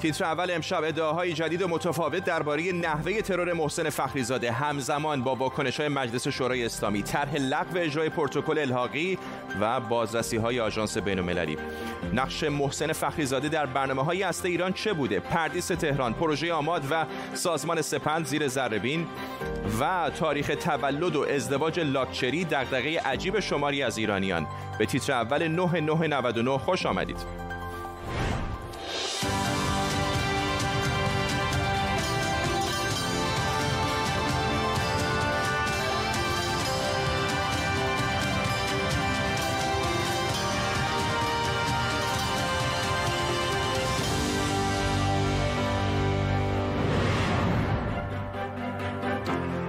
تیتر 0.00 0.24
اول 0.24 0.50
امشب 0.50 0.84
ادعاهای 0.84 1.32
جدید 1.32 1.62
و 1.62 1.68
متفاوت 1.68 2.24
درباره 2.24 2.72
نحوه 2.72 3.22
ترور 3.22 3.52
محسن 3.52 3.90
فخریزاده. 3.90 4.52
همزمان 4.52 5.22
با 5.22 5.34
واکنش 5.34 5.80
های 5.80 5.88
مجلس 5.88 6.28
شورای 6.28 6.64
اسلامی 6.64 7.02
طرح 7.02 7.36
لغو 7.36 7.78
اجرای 7.78 8.08
پروتکل 8.08 8.58
الحاقی 8.58 9.18
و 9.60 9.80
بازرسی 9.80 10.36
های 10.36 10.60
آژانس 10.60 10.98
بین‌المللی. 10.98 11.58
نقش 12.14 12.44
محسن 12.44 12.92
فخریزاده 12.92 13.48
در 13.48 13.66
برنامه 13.66 14.04
های 14.04 14.22
هسته 14.22 14.48
ایران 14.48 14.72
چه 14.72 14.92
بوده؟ 14.92 15.20
پردیس 15.20 15.66
تهران 15.66 16.14
پروژه 16.14 16.52
آماد 16.52 16.82
و 16.90 17.06
سازمان 17.34 17.82
سپند 17.82 18.26
زیر 18.26 18.48
ذربین 18.48 19.06
و 19.80 20.10
تاریخ 20.10 20.50
تولد 20.60 21.16
و 21.16 21.22
ازدواج 21.22 21.80
لاکچری 21.80 22.44
دغدغه 22.44 23.00
عجیب 23.00 23.40
شماری 23.40 23.82
از 23.82 23.98
ایرانیان. 23.98 24.46
به 24.78 24.86
تیتر 24.86 25.12
اول 25.12 25.48
9999 25.48 26.58
خوش 26.58 26.86
آمدید. 26.86 27.45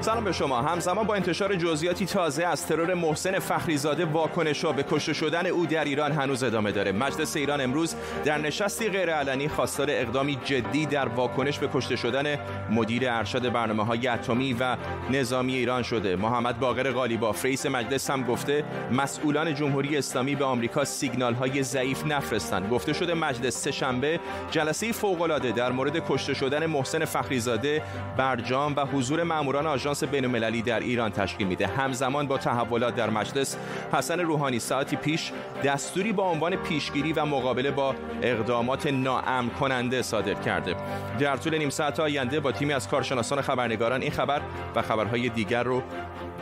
سلام 0.07 0.23
به 0.23 0.31
شما. 0.31 0.61
همزمان 0.61 1.07
با 1.07 1.15
انتشار 1.15 1.55
جزئیاتی 1.55 2.05
تازه 2.05 2.45
از 2.45 2.67
ترور 2.67 2.93
محسن 2.93 3.39
فخریزاده 3.39 4.05
واکنش 4.05 4.65
به 4.65 4.83
کشته 4.91 5.13
شدن 5.13 5.45
او 5.45 5.65
در 5.65 5.83
ایران 5.83 6.11
هنوز 6.11 6.43
ادامه 6.43 6.71
داره. 6.71 6.91
مجلس 6.91 7.35
ایران 7.35 7.61
امروز 7.61 7.95
در 8.25 8.37
نشستی 8.37 8.89
غیرعلنی 8.89 9.47
خواستار 9.47 9.87
اقدامی 9.89 10.39
جدی 10.45 10.85
در 10.85 11.07
واکنش 11.07 11.59
به 11.59 11.69
کشته 11.73 11.95
شدن 11.95 12.39
مدیر 12.69 13.09
ارشد 13.09 13.51
برنامه 13.51 13.85
های 13.85 14.07
اتمی 14.07 14.53
و 14.53 14.77
نظامی 15.09 15.55
ایران 15.55 15.83
شده. 15.83 16.15
محمد 16.15 16.59
باقر 16.59 16.91
غالیباف 16.91 17.45
رئیس 17.45 17.65
مجلس 17.65 18.09
هم 18.09 18.23
گفته 18.23 18.63
مسئولان 18.91 19.55
جمهوری 19.55 19.97
اسلامی 19.97 20.35
به 20.35 20.45
آمریکا 20.45 20.85
سیگنال 20.85 21.33
های 21.33 21.63
ضعیف 21.63 22.05
نفرستند. 22.05 22.69
گفته 22.69 22.93
شده 22.93 23.13
مجلس 23.13 23.63
سهشنبه 23.63 24.19
جلسه 24.51 24.91
فوق 24.91 25.21
العاده 25.21 25.51
در 25.51 25.71
مورد 25.71 26.03
کشته 26.09 26.33
شدن 26.33 26.65
محسن 26.65 27.05
فخریزاده 27.05 27.81
برجام 28.17 28.75
و 28.75 28.85
حضور 28.85 29.23
ماموران 29.23 29.67
آژانس 29.67 29.96
کنفرانس 29.97 30.13
بین‌المللی 30.13 30.61
در 30.61 30.79
ایران 30.79 31.11
تشکیل 31.11 31.47
میده. 31.47 31.67
همزمان 31.67 32.27
با 32.27 32.37
تحولات 32.37 32.95
در 32.95 33.09
مجلس 33.09 33.57
حسن 33.93 34.19
روحانی 34.19 34.59
ساعتی 34.59 34.95
پیش 34.95 35.31
دستوری 35.63 36.13
با 36.13 36.23
عنوان 36.23 36.55
پیشگیری 36.55 37.13
و 37.13 37.25
مقابله 37.25 37.71
با 37.71 37.95
اقدامات 38.21 38.87
ناامن 38.87 39.49
کننده 39.49 40.01
صادر 40.01 40.33
کرده. 40.33 40.75
در 41.19 41.37
طول 41.37 41.57
نیم 41.57 41.69
ساعت 41.69 41.99
آینده 41.99 42.39
با 42.39 42.51
تیمی 42.51 42.73
از 42.73 42.87
کارشناسان 42.87 43.41
خبرنگاران 43.41 44.01
این 44.01 44.11
خبر 44.11 44.41
و 44.75 44.81
خبرهای 44.81 45.29
دیگر 45.29 45.63
رو 45.63 45.83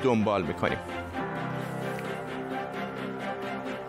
دنبال 0.04 0.44
می‌کنیم. 0.44 0.78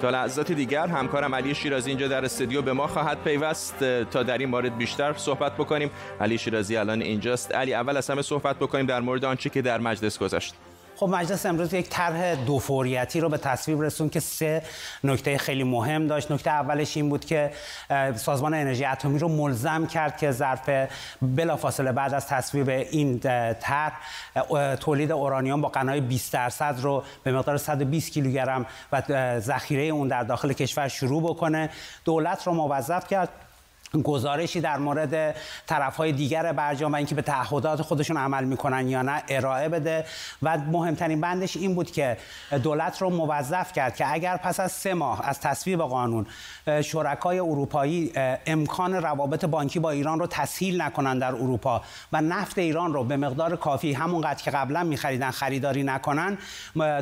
تا 0.01 0.11
لحظات 0.11 0.53
دیگر 0.53 0.87
همکارم 0.87 1.35
علی 1.35 1.55
شیرازی 1.55 1.91
اینجا 1.91 2.09
در 2.09 2.25
استودیو 2.25 2.63
به 2.63 2.73
ما 2.73 2.87
خواهد 2.87 3.19
پیوست. 3.25 3.85
تا 4.11 4.23
در 4.23 4.39
این 4.39 4.49
مورد 4.49 4.77
بیشتر 4.79 5.13
صحبت 5.13 5.53
بکنیم. 5.53 5.91
علی 6.21 6.39
شیرازی 6.39 6.77
الان 6.77 7.03
اینجاست. 7.03 7.55
علی 7.55 7.75
اول 7.75 7.97
از 7.97 8.11
همه 8.11 8.23
صحبت 8.23 8.57
بکنیم 8.57 8.87
در 8.87 9.01
مورد 9.01 9.25
آنچه 9.25 9.51
که 9.51 9.63
در 9.63 9.79
مجلس 9.79 10.19
گذشت. 10.19 10.55
خب 10.97 11.09
مجلس 11.09 11.47
امروز 11.47 11.75
یک 11.75 11.89
طرح 11.89 12.35
دو 12.35 12.59
فوریتی 12.59 13.21
رو 13.21 13.29
به 13.29 13.39
تصویب 13.39 13.83
رسون 13.83 14.09
که 14.09 14.21
سه 14.21 14.63
نکته 15.05 15.39
خیلی 15.39 15.65
مهم 15.65 16.07
داشت. 16.07 16.33
نکته 16.33 16.51
اولش 16.51 16.97
این 16.97 17.09
بود 17.09 17.25
که 17.25 17.51
سازمان 18.15 18.55
انرژی 18.55 18.85
اتمی 18.85 19.19
رو 19.19 19.29
ملزم 19.29 19.87
کرد 19.87 20.17
که 20.17 20.31
ظرف 20.31 20.71
بلافاصله 21.23 21.93
بعد 21.93 22.15
از 22.15 22.27
تصویب 22.27 22.69
این 22.69 23.19
طرح 23.61 23.93
تولید 24.81 25.13
اورانیوم 25.13 25.61
با 25.61 25.69
قنای 25.69 26.01
20 26.01 26.33
درصد 26.33 26.77
رو 26.81 27.03
به 27.25 27.33
مقدار 27.33 27.57
120 27.57 28.13
کیلوگرم 28.13 28.67
و 28.93 29.03
ذخیره 29.41 29.83
اون 29.83 30.09
در 30.09 30.23
داخل 30.23 30.53
کشور 30.53 30.89
شروع 30.89 31.23
بکنه. 31.23 31.71
دولت 32.05 32.47
رو 32.47 32.53
موظف 32.53 33.09
کرد 33.09 33.29
گزارشی 34.03 34.61
در 34.61 34.79
مورد 34.79 35.37
طرفهای 35.67 36.13
دیگر 36.13 36.53
برجام 36.53 36.93
و 36.93 36.97
اینکه 36.97 37.15
به 37.15 37.23
تعهدات 37.23 37.83
خودشون 37.83 38.17
عمل 38.17 38.45
می‌کنن 38.45 38.89
یا 38.89 39.03
نه 39.03 39.23
ارائه 39.29 39.69
بده. 39.69 40.05
و 40.43 40.59
مهمترین 40.59 41.21
بندش 41.21 41.57
این 41.57 41.75
بود 41.75 41.91
که 41.91 42.17
دولت 42.63 43.03
رو 43.03 43.11
موظف 43.11 43.73
کرد 43.73 43.97
که 43.97 44.13
اگر 44.13 44.37
پس 44.37 44.61
از 44.61 44.73
سه 44.73 44.95
ماه 44.95 45.29
از 45.29 45.41
تصویب 45.41 45.81
قانون 45.81 46.27
شرکای 46.83 47.39
اروپایی 47.39 48.13
امکان 48.47 48.95
روابط 48.95 49.45
بانکی 49.45 49.79
با 49.79 49.91
ایران 49.91 50.19
رو 50.19 50.27
تسهیل 50.27 50.83
نکنن 50.83 51.19
در 51.19 51.35
اروپا 51.35 51.83
و 52.13 52.21
نفت 52.21 52.59
ایران 52.59 52.93
رو 52.93 53.05
به 53.05 53.17
مقدار 53.17 53.57
کافی 53.57 53.93
همونقدر 53.93 54.43
که 54.43 54.51
قبلا 54.51 54.85
میخریدن 54.85 55.31
خریداری 55.31 55.83
نکنن 55.83 56.39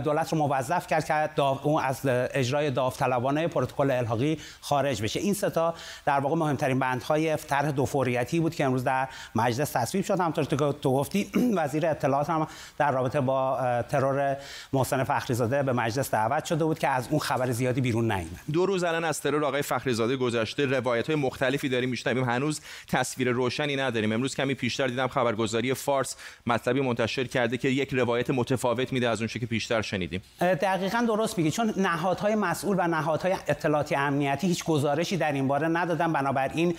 دولت 0.05 0.33
رو 0.33 0.39
موظف 0.39 0.87
کرد 0.87 1.05
که 1.05 1.41
اون 1.63 1.83
از 1.83 2.01
اجرای 2.05 2.71
داوطلبانه 2.71 3.49
پروتکل 3.49 3.91
الحاقی 3.91 4.39
خارج 4.61 5.03
بشه. 5.03 5.21
این 5.21 5.35
ستا 5.35 5.75
در 6.07 6.21
واقع 6.21 6.37
مهمترین 6.37 6.79
بندهای 6.85 7.37
طرح 7.37 7.71
دو 7.71 7.85
فوریتی 7.85 8.41
بود 8.41 8.55
که 8.55 8.65
امروز 8.65 8.85
در 8.85 9.09
مجلس 9.35 9.71
تصویب 9.71 10.05
شد. 10.05 10.21
همونطور 10.21 10.45
که 10.45 10.57
تو 10.57 10.93
گفتی 10.93 11.31
وزیر 11.59 11.87
اطلاعات 11.87 12.31
هم 12.31 12.47
در 12.79 12.93
رابطه 12.93 13.21
با 13.21 13.59
ترور 13.89 14.37
محسن 14.73 15.05
فخریزاده 15.05 15.63
به 15.63 15.73
مجلس 15.73 16.11
دعوت 16.11 16.45
شده 16.45 16.65
بود 16.65 16.79
که 16.79 16.89
از 16.89 17.09
اون 17.11 17.19
خبر 17.19 17.51
زیادی 17.51 17.81
بیرون 17.81 18.13
نیامد 18.13 18.41
دو 18.53 18.67
روز 18.67 18.85
الان 18.85 19.05
از 19.05 19.21
ترور 19.21 19.45
آقای 19.45 19.63
فخریزاده 19.63 20.17
گذشته. 20.17 20.67
روایت 20.67 21.07
های 21.07 21.17
مختلفی 21.17 21.69
داریم 21.69 21.91
میشنویم. 21.91 22.25
هنوز 22.25 22.61
تصویر 22.89 23.31
روشنی 23.31 23.77
نداریم. 23.77 24.13
امروز 24.13 24.37
کمی 24.37 24.55
پیشتر 24.55 24.87
دیدم 24.87 25.09
خبرگزاری 25.09 25.75
فارس 25.75 26.17
مطلبی 26.47 26.81
منتشر 26.81 27.25
کرده 27.25 27.57
که 27.57 27.69
یک 27.69 27.95
روایت 27.95 28.31
متفاوت 28.31 28.93
میده 28.93 29.09
از 29.09 29.21
اون 29.21 29.29
که 29.29 29.47
پیشتر 29.47 29.83
شنیدیم. 29.83 30.23
دقیقا 30.41 31.05
درست 31.09 31.39
میگی. 31.39 31.51
چون 31.51 31.75
نهادهای 31.77 32.35
مسئول 32.35 32.77
و 32.79 32.87
نهادهای 32.87 33.33
اطلاعاتی 33.49 33.95
امنیتی 33.95 34.47
هیچ 34.47 34.65
گزارشی 34.65 35.17
در 35.17 35.33
این 35.33 35.49
باره 35.49 35.69
ندادن. 35.69 36.13
بنابراین 36.13 36.74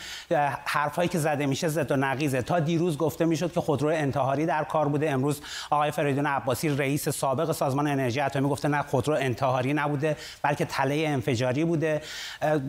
حرفایی 0.66 1.10
که 1.10 1.18
زده 1.18 1.46
میشه 1.46 1.68
زد 1.68 1.92
و 1.92 1.96
نقیزه. 1.96 2.42
تا 2.42 2.60
دیروز 2.60 2.98
گفته 2.98 3.26
می‌شد 3.26 3.52
که 3.52 3.62
خودرو 3.62 3.90
انتحاری 3.90 4.46
در 4.46 4.64
کار 4.64 4.88
بوده. 4.88 5.12
امروز 5.12 5.42
آقای 5.70 5.92
فریدون 5.92 6.26
عباسی 6.26 6.70
رئیس 6.70 7.10
سابق 7.10 7.52
سازمان 7.52 7.88
انرژی 7.88 8.20
اتمی 8.20 8.50
گفته 8.50 8.68
نه 8.68 8.82
خودرو 8.82 9.14
انتحاری 9.14 9.74
نبوده 9.74 10.18
بلکه 10.42 10.66
تله 10.66 11.04
انفجاری 11.08 11.66
بوده. 11.66 12.02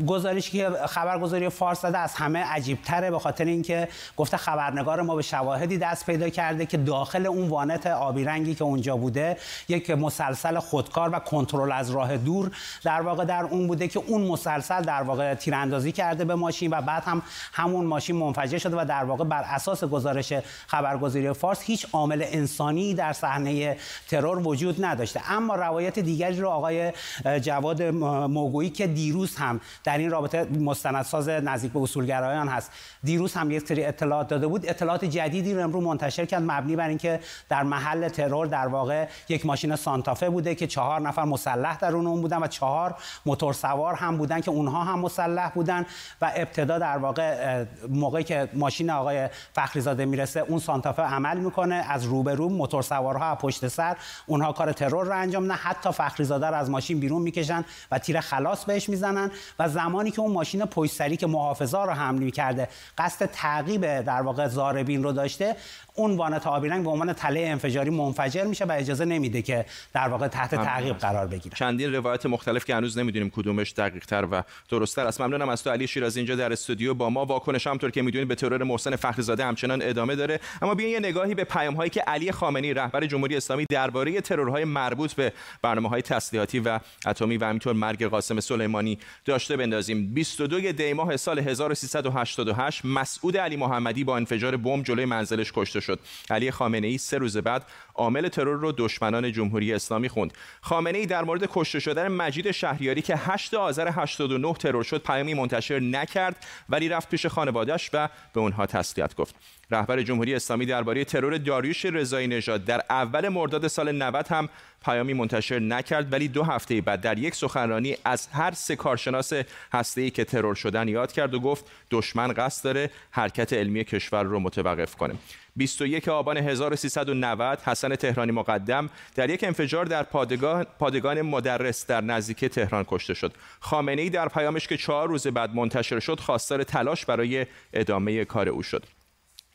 گزارشی 0.06 0.58
که 0.58 0.70
خبرگزاری 0.88 1.48
فارس 1.48 1.80
داده 1.80 1.98
از 1.98 2.14
همه 2.14 2.38
عجیب 2.38 2.82
تره 2.82 3.10
به 3.10 3.18
خاطر 3.18 3.44
اینکه 3.44 3.88
گفته 4.16 4.36
خبرنگار 4.36 5.02
ما 5.02 5.16
به 5.16 5.22
شواهدی 5.22 5.78
دست 5.78 6.06
پیدا 6.06 6.28
کرده 6.28 6.66
که 6.66 6.76
داخل 6.76 7.26
اون 7.26 7.48
وانت 7.48 7.86
آبی 7.86 8.24
رنگی 8.24 8.54
که 8.54 8.64
اونجا 8.64 8.96
بوده 8.96 9.36
یک 9.68 9.90
مسلسل 9.90 10.58
خودکار 10.58 11.10
و 11.12 11.18
کنترل 11.18 11.72
از 11.72 11.90
راه 11.90 12.16
دور 12.16 12.50
در 12.84 13.00
واقع 13.00 13.24
در 13.24 13.44
اون 13.44 13.66
بوده 13.66 13.88
که 13.88 14.02
اون 14.06 14.26
مسلسل 14.26 14.82
در 14.82 15.02
واقع 15.02 15.34
تیراندازی 15.34 15.92
کرده 15.92 16.24
به 16.24 16.34
ماشین 16.34 16.70
و 16.70 16.80
بعد 16.80 17.02
هم 17.08 17.22
همون 17.52 17.86
ماشین 17.86 18.16
منفجر 18.16 18.58
شده 18.58 18.76
و 18.80 18.84
در 18.84 19.04
واقع 19.04 19.24
بر 19.24 19.42
اساس 19.42 19.84
گزارش 19.84 20.32
خبرگزاری 20.66 21.32
فارس 21.32 21.62
هیچ 21.62 21.86
عامل 21.92 22.24
انسانی 22.26 22.94
در 22.94 23.12
صحنه 23.12 23.76
ترور 24.08 24.38
وجود 24.38 24.84
نداشته. 24.84 25.32
اما 25.32 25.54
روایت 25.54 25.98
دیگری 25.98 26.40
رو 26.40 26.48
آقای 26.48 26.92
جواد 27.40 27.82
موگویی 27.82 28.70
که 28.70 28.86
دیروز 28.86 29.36
هم 29.36 29.60
در 29.84 29.98
این 29.98 30.10
رابطه 30.10 30.44
مستندساز 30.44 31.28
نزدیک 31.28 31.72
به 31.72 31.80
اصولگرایان 31.80 32.48
هست 32.48 32.70
دیروز 33.04 33.34
هم 33.34 33.50
یک 33.50 33.68
سری 33.68 33.84
اطلاعات 33.84 34.28
داده 34.28 34.46
بود. 34.46 34.68
اطلاعات 34.68 35.04
جدیدی 35.04 35.54
رو 35.54 35.62
امروز 35.62 35.84
منتشر 35.84 36.24
کرد 36.24 36.42
مبنی 36.42 36.76
بر 36.76 36.88
اینکه 36.88 37.20
در 37.48 37.62
محل 37.62 38.08
ترور 38.08 38.46
در 38.46 38.66
واقع 38.66 39.08
یک 39.28 39.46
ماشین 39.46 39.76
سانتافه 39.76 40.30
بوده 40.30 40.54
که 40.54 40.66
چهار 40.66 41.00
نفر 41.00 41.24
مسلح 41.24 41.78
در 41.78 41.92
اون 41.92 42.20
بودن 42.20 42.42
و 42.42 42.46
چهار 42.46 42.94
موتور 43.26 43.52
سوار 43.52 43.94
هم 43.94 44.16
بودن 44.16 44.40
که 44.40 44.50
اونها 44.50 44.84
هم 44.84 44.98
مسلح 44.98 45.50
بودن 45.50 45.86
و 46.22 46.32
ابتدا 46.36 46.78
در 46.78 46.95
واقع 46.96 47.64
موقعی 47.88 48.24
که 48.24 48.48
ماشین 48.54 48.90
آقای 48.90 49.28
فخریزاده 49.52 50.04
می‌رسه 50.04 50.40
اون 50.40 50.58
سانتافه 50.58 51.02
عمل 51.02 51.36
می‌کنه. 51.38 51.74
از 51.74 52.04
روبرو 52.04 52.48
موتور 52.48 52.82
سوارها 52.82 53.34
پشت 53.34 53.68
سر 53.68 53.96
اونها 54.26 54.52
کار 54.52 54.72
ترور 54.72 55.06
رو 55.06 55.12
انجام 55.12 55.46
نه 55.52 55.54
حتی 55.54 55.92
فخریزاده 55.92 56.46
رو 56.46 56.54
از 56.54 56.70
ماشین 56.70 57.00
بیرون 57.00 57.22
می‌کشن 57.22 57.64
و 57.90 57.98
تیر 57.98 58.20
خلاص 58.20 58.64
بهش 58.64 58.88
می‌زنن. 58.88 59.30
و 59.58 59.68
زمانی 59.68 60.10
که 60.10 60.20
اون 60.20 60.32
ماشین 60.32 60.64
پشت 60.64 60.92
سری 60.92 61.16
که 61.16 61.26
محافظا 61.26 61.84
رو 61.84 61.92
حمل 61.92 62.18
می‌کرده 62.18 62.68
قصد 62.98 63.26
تعقیب 63.26 64.00
در 64.00 64.22
واقع 64.22 64.48
زاربین 64.48 65.02
رو 65.02 65.12
داشته 65.12 65.56
اون 65.96 66.16
وانت 66.16 66.46
آبی 66.46 66.68
رنگ 66.68 66.84
به 66.84 66.90
عنوان 66.90 67.12
تله 67.12 67.40
انفجاری 67.40 67.90
منفجر 67.90 68.44
میشه 68.44 68.64
و 68.64 68.72
اجازه 68.72 69.04
نمیده 69.04 69.42
که 69.42 69.64
در 69.94 70.08
واقع 70.08 70.28
تحت 70.28 70.54
تعقیب 70.54 70.98
قرار 70.98 71.26
بگیره. 71.26 71.56
چندین 71.56 71.94
روایت 71.94 72.26
مختلف 72.26 72.64
که 72.64 72.74
هنوز 72.74 72.98
نمی‌دونیم 72.98 73.30
کدومش 73.30 73.72
دقیق 73.72 74.04
تر 74.04 74.28
و 74.30 74.42
درست 74.68 74.96
تر 74.96 75.06
است. 75.06 75.20
ممنونم 75.20 75.48
از 75.48 75.62
تو 75.62 75.70
علی 75.70 75.86
شیرازی 75.86 76.20
اینجا 76.20 76.36
در 76.36 76.52
استودیو 76.52 76.94
با 76.94 77.10
ما 77.10 77.24
واکنش 77.24 77.66
همطور 77.66 77.90
که 77.90 78.02
می‌دونید 78.02 78.28
به 78.28 78.34
ترور 78.34 78.62
محسن 78.62 78.96
فخرزاده 78.96 79.44
همچنان 79.44 79.82
ادامه 79.82 80.16
داره. 80.16 80.40
اما 80.62 80.74
بیاین 80.74 80.92
یه 80.92 80.98
نگاهی 80.98 81.34
به 81.34 81.44
پیام 81.44 81.74
هایی 81.74 81.90
که 81.90 82.00
علی 82.00 82.32
خامنه‌ای 82.32 82.74
رهبر 82.74 83.06
جمهوری 83.06 83.36
اسلامی 83.36 83.66
درباره 83.70 84.20
ترورهای 84.20 84.64
مربوط 84.64 85.12
به 85.12 85.32
برنامه 85.62 85.88
های 85.88 86.02
تسلیحاتی 86.02 86.58
و 86.58 86.80
اتمی 87.06 87.36
و 87.36 87.44
همینطور 87.44 87.72
مرگ 87.72 88.04
قاسم 88.04 88.40
سلیمانی 88.40 88.98
داشته 89.24 89.56
بندازیم. 89.56 90.14
22 90.14 90.72
دی 90.72 90.92
ماه 90.92 91.16
سال 91.16 91.38
1388 91.38 92.84
مسعود 92.84 93.36
علی 93.36 93.56
محمدی 93.56 94.04
با 94.04 94.16
انفجار 94.16 94.56
بمب 94.56 94.84
جلوی 94.84 95.04
منزلش 95.04 95.52
کشته 95.54 95.80
شد. 95.80 95.85
علی 96.30 96.50
خامنه‌ای 96.50 96.98
سه 96.98 97.18
روز 97.18 97.36
بعد 97.36 97.66
عامل 97.94 98.28
ترور 98.28 98.56
رو 98.60 98.72
دشمنان 98.72 99.32
جمهوری 99.32 99.74
اسلامی 99.74 100.08
خوند. 100.08 100.32
خامنه 100.60 100.98
ای 100.98 101.06
در 101.06 101.24
مورد 101.24 101.48
کشته 101.52 101.80
شدن 101.80 102.08
مجید 102.08 102.50
شهریاری 102.50 103.02
که 103.02 103.16
8 103.16 103.54
آذر 103.54 103.88
89 103.88 104.52
ترور 104.52 104.84
شد 104.84 105.02
پیامی 105.02 105.34
منتشر 105.34 105.80
نکرد 105.80 106.46
ولی 106.68 106.88
رفت 106.88 107.08
پیش 107.08 107.26
خانواده‌اش 107.26 107.90
و 107.92 108.08
به 108.32 108.40
اونها 108.40 108.66
تسلیت 108.66 109.14
گفت. 109.14 109.34
رهبر 109.70 110.02
جمهوری 110.02 110.34
اسلامی 110.34 110.66
درباره 110.66 111.04
ترور 111.04 111.38
داریوش 111.38 111.84
رضایی 111.84 112.26
نژاد 112.26 112.64
در 112.64 112.82
اول 112.90 113.28
مرداد 113.28 113.66
سال 113.66 113.92
90 113.92 114.26
هم 114.28 114.48
پیامی 114.84 115.14
منتشر 115.14 115.58
نکرد 115.58 116.12
ولی 116.12 116.28
دو 116.28 116.42
هفته 116.42 116.80
بعد 116.80 117.00
در 117.00 117.18
یک 117.18 117.34
سخنرانی 117.34 117.96
از 118.04 118.28
هر 118.32 118.52
سه 118.52 118.76
کارشناس 118.76 119.32
هسته‌ای 119.72 120.10
که 120.10 120.24
ترور 120.24 120.54
شدن 120.54 120.88
یاد 120.88 121.12
کرد 121.12 121.34
و 121.34 121.40
گفت 121.40 121.64
دشمن 121.90 122.32
قصد 122.36 122.64
داره 122.64 122.90
حرکت 123.10 123.52
علمی 123.52 123.84
کشور 123.84 124.22
رو 124.22 124.40
متوقف 124.40 124.96
کنه. 124.96 125.14
21 125.56 126.08
آبان 126.08 126.36
1390 126.36 127.60
حسن 127.60 127.96
تهرانی 127.96 128.32
مقدم 128.32 128.90
در 129.14 129.30
یک 129.30 129.44
انفجار 129.44 129.84
در 129.84 130.02
پادگان, 130.02 130.66
پادگان 130.78 131.22
مدرس 131.22 131.86
در 131.86 132.00
نزدیکی 132.00 132.48
تهران 132.48 132.84
کشته 132.88 133.14
شد. 133.14 133.32
خامنه 133.60 134.02
ای 134.02 134.10
در 134.10 134.28
پیامش 134.28 134.68
که 134.68 134.76
چهار 134.76 135.08
روز 135.08 135.26
بعد 135.26 135.54
منتشر 135.54 136.00
شد 136.00 136.20
خواستار 136.20 136.64
تلاش 136.64 137.06
برای 137.06 137.46
ادامه 137.72 138.24
کار 138.24 138.48
او 138.48 138.62
شد. 138.62 138.95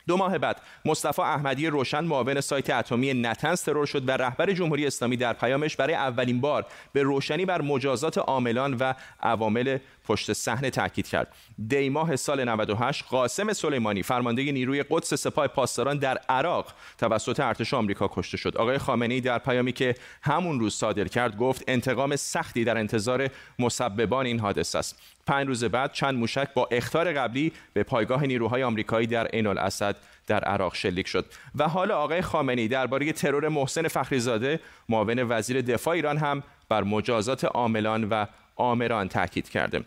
دو 0.06 0.16
ماه 0.16 0.38
بعد 0.38 0.60
مصطفی 0.84 1.22
احمدی 1.22 1.66
روشن 1.66 2.04
معاون 2.04 2.40
سایت 2.40 2.70
اتمی 2.70 3.14
نتنز 3.14 3.62
ترور 3.62 3.86
شد 3.86 4.08
و 4.08 4.12
رهبر 4.12 4.52
جمهوری 4.52 4.86
اسلامی 4.86 5.16
در 5.16 5.32
پیامش 5.32 5.76
برای 5.76 5.94
اولین 5.94 6.40
بار 6.40 6.66
به 6.92 7.02
روشنی 7.02 7.44
بر 7.44 7.60
مجازات 7.60 8.18
عاملان 8.18 8.76
و 8.80 8.94
عوامل 9.22 9.78
پشت 10.04 10.32
صحنه 10.32 10.70
تاکید 10.70 11.06
کرد. 11.06 11.34
دی 11.68 11.88
ماه 11.88 12.16
سال 12.16 12.44
98 12.44 13.04
قاسم 13.04 13.52
سلیمانی 13.52 14.02
فرمانده 14.02 14.52
نیروی 14.52 14.84
قدس 14.90 15.14
سپاه 15.14 15.46
پاسداران 15.46 15.98
در 15.98 16.18
عراق 16.28 16.72
توسط 16.98 17.40
ارتش 17.40 17.74
آمریکا 17.74 18.10
کشته 18.12 18.36
شد. 18.36 18.56
آقای 18.56 18.78
خامنه‌ای 18.78 19.20
در 19.20 19.38
پیامی 19.38 19.72
که 19.72 19.94
همون 20.22 20.60
روز 20.60 20.74
صادر 20.74 21.08
کرد 21.08 21.36
گفت 21.36 21.64
انتقام 21.68 22.16
سختی 22.16 22.64
در 22.64 22.78
انتظار 22.78 23.28
مسببان 23.58 24.26
این 24.26 24.38
حادثه 24.38 24.78
است. 24.78 24.98
پنج 25.26 25.46
روز 25.46 25.64
بعد 25.64 25.92
چند 25.92 26.18
موشک 26.18 26.54
با 26.54 26.68
اختار 26.70 27.12
قبلی 27.12 27.52
به 27.72 27.82
پایگاه 27.82 28.26
نیروهای 28.26 28.62
آمریکایی 28.62 29.06
در 29.06 29.26
عین 29.26 29.46
الاسد 29.46 29.96
در 30.26 30.44
عراق 30.44 30.74
شلیک 30.74 31.08
شد 31.08 31.26
و 31.54 31.68
حالا 31.68 31.98
آقای 31.98 32.22
خامنه‌ای 32.22 32.68
درباره 32.68 33.12
ترور 33.12 33.48
محسن 33.48 33.88
فخریزاده 33.88 34.60
معاون 34.88 35.22
وزیر 35.28 35.60
دفاع 35.60 35.94
ایران 35.94 36.18
هم 36.18 36.42
بر 36.68 36.82
مجازات 36.82 37.44
عاملان 37.44 38.04
و 38.04 38.26
آمران 38.56 39.08
تاکید 39.08 39.48
کرده 39.48 39.84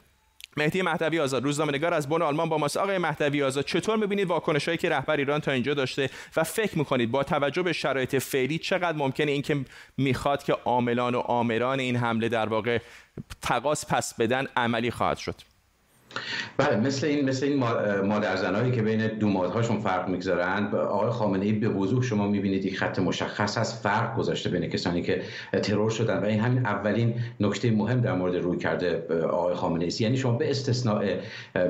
مهدی 0.57 0.81
مهدوی 0.81 1.19
آزاد 1.19 1.43
روزنامه‌نگار 1.43 1.93
از 1.93 2.09
بن 2.09 2.21
آلمان 2.21 2.49
با 2.49 2.57
ماست. 2.57 2.77
آقای 2.77 2.97
مهدوی 2.97 3.43
آزاد 3.43 3.65
چطور 3.65 3.97
می‌بینید 3.97 4.27
واکنش‌هایی 4.27 4.77
که 4.77 4.89
رهبر 4.89 5.17
ایران 5.17 5.41
تا 5.41 5.51
اینجا 5.51 5.73
داشته 5.73 6.09
و 6.35 6.43
فکر 6.43 6.77
می‌کنید 6.77 7.11
با 7.11 7.23
توجه 7.23 7.61
به 7.61 7.73
شرایط 7.73 8.15
فعلی 8.15 8.57
چقدر 8.57 8.97
ممکنه 8.97 9.31
اینکه 9.31 9.65
می‌خواد 9.97 10.43
که 10.43 10.53
عاملان 10.53 11.15
و 11.15 11.19
آمران 11.19 11.79
این 11.79 11.95
حمله 11.95 12.29
در 12.29 12.49
واقع 12.49 12.79
تقاس 13.41 13.85
پس 13.93 14.13
بدن 14.13 14.47
عملی 14.57 14.91
خواهد 14.91 15.17
شد؟ 15.17 15.35
بله 16.57 16.75
مثل 16.75 17.07
این 17.07 17.29
مثل 17.29 17.45
این 17.45 17.57
مادر 18.05 18.35
زنایی 18.35 18.71
که 18.71 18.81
بین 18.81 19.07
دومادهاشون 19.07 19.79
فرق 19.79 20.09
می‌گذارند 20.09 20.75
آقای 20.75 21.09
خامنه 21.09 21.45
ای 21.45 21.53
به 21.53 21.69
وضوح 21.69 22.03
شما 22.03 22.27
می‌بینید 22.27 22.65
یک 22.65 22.79
خط 22.79 22.99
مشخص 22.99 23.57
از 23.57 23.81
فرق 23.81 24.17
گذاشته 24.17 24.49
بین 24.49 24.69
کسانی 24.69 25.01
که 25.01 25.21
ترور 25.63 25.89
شدن 25.89 26.19
و 26.19 26.25
این 26.25 26.39
همین 26.39 26.65
اولین 26.65 27.13
نکته 27.39 27.71
مهم 27.71 28.01
در 28.01 28.13
مورد 28.13 28.35
روی 28.35 28.57
کرده 28.57 29.03
آقای 29.23 29.55
خامنه 29.55 29.85
ای 29.85 29.91
یعنی 29.99 30.17
شما 30.17 30.37
به 30.37 30.49
استثناء 30.49 31.05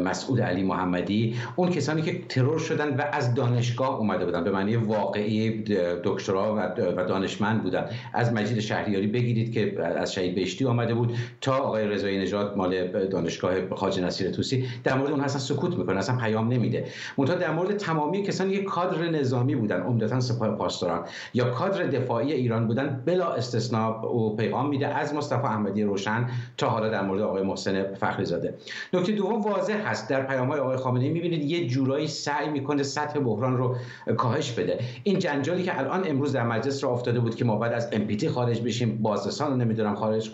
مسعود 0.03 0.41
علی 0.41 0.63
محمدی 0.63 1.35
اون 1.55 1.71
کسانی 1.71 2.01
که 2.01 2.21
ترور 2.29 2.59
شدن 2.59 2.97
و 2.97 3.03
از 3.11 3.33
دانشگاه 3.33 3.99
اومده 3.99 4.25
بودن 4.25 4.43
به 4.43 4.51
معنی 4.51 4.75
واقعی 4.75 5.63
دکترا 6.03 6.55
و 6.57 7.03
دانشمند 7.03 7.63
بودن 7.63 7.89
از 8.13 8.33
مجید 8.33 8.59
شهریاری 8.59 9.07
بگیرید 9.07 9.53
که 9.53 9.83
از 9.83 10.13
شهید 10.13 10.35
بهشتی 10.35 10.65
آمده 10.65 10.93
بود 10.93 11.17
تا 11.41 11.57
آقای 11.57 11.87
رضایی 11.87 12.17
نژاد 12.17 12.57
مال 12.57 12.87
دانشگاه 13.07 13.75
خواجه 13.75 14.01
نصیر 14.01 14.31
توسی 14.35 14.65
در 14.83 14.97
مورد 14.97 15.11
اون 15.11 15.21
اصلا 15.21 15.39
سکوت 15.39 15.77
می‌کنه 15.77 15.97
اصلا 15.97 16.17
پیام 16.17 16.47
نمیده. 16.47 16.85
منتها 17.17 17.35
در 17.35 17.51
مورد 17.51 17.77
تمامی 17.77 18.23
کسانی 18.23 18.57
که 18.57 18.63
کادر 18.63 19.09
نظامی 19.09 19.55
بودن 19.55 19.81
عمدتا 19.81 20.19
سپاه 20.19 20.49
پاسداران 20.49 21.05
یا 21.33 21.49
کادر 21.49 21.83
دفاعی 21.83 22.33
ایران 22.33 22.67
بودن 22.67 23.03
بلا 23.05 23.33
استثنا 23.33 24.01
او 24.01 24.35
پیغام 24.35 24.69
میده 24.69 24.87
از 24.87 25.13
مصطفی 25.13 25.47
احمدی 25.47 25.83
روشن 25.83 26.29
تا 26.57 26.69
حالا 26.69 26.89
در 26.89 27.01
مورد 27.01 27.21
آقای 27.21 27.43
محسن 27.43 27.93
فخری 27.93 28.25
زاده 28.25 28.53
نکته 28.93 29.11
دوم 29.11 29.41
واضح 29.41 29.73
هست. 29.85 30.09
در 30.09 30.23
پیام 30.23 30.47
های 30.47 30.59
آقای 30.59 30.77
خامنه‌ای 30.77 31.09
می‌بینید 31.09 31.43
یه 31.43 31.67
جورایی 31.67 32.07
سعی 32.07 32.49
می‌کنه 32.49 32.83
سطح 32.83 33.19
بحران 33.19 33.57
رو 33.57 33.75
کاهش 34.17 34.51
بده. 34.51 34.79
این 35.03 35.19
جنجالی 35.19 35.63
که 35.63 35.79
الان 35.79 36.03
امروز 36.07 36.33
در 36.33 36.43
مجلس 36.43 36.83
را 36.83 36.89
افتاده 36.89 37.19
بود 37.19 37.35
که 37.35 37.45
ما 37.45 37.55
بعد 37.55 37.73
از 37.73 37.89
امپیتی 37.91 38.29
خارج 38.29 38.61
بشیم 38.61 38.97
بازرسان 39.01 39.51
رو 39.51 39.57
نمی‌دونم 39.57 39.95
خارج 39.95 40.29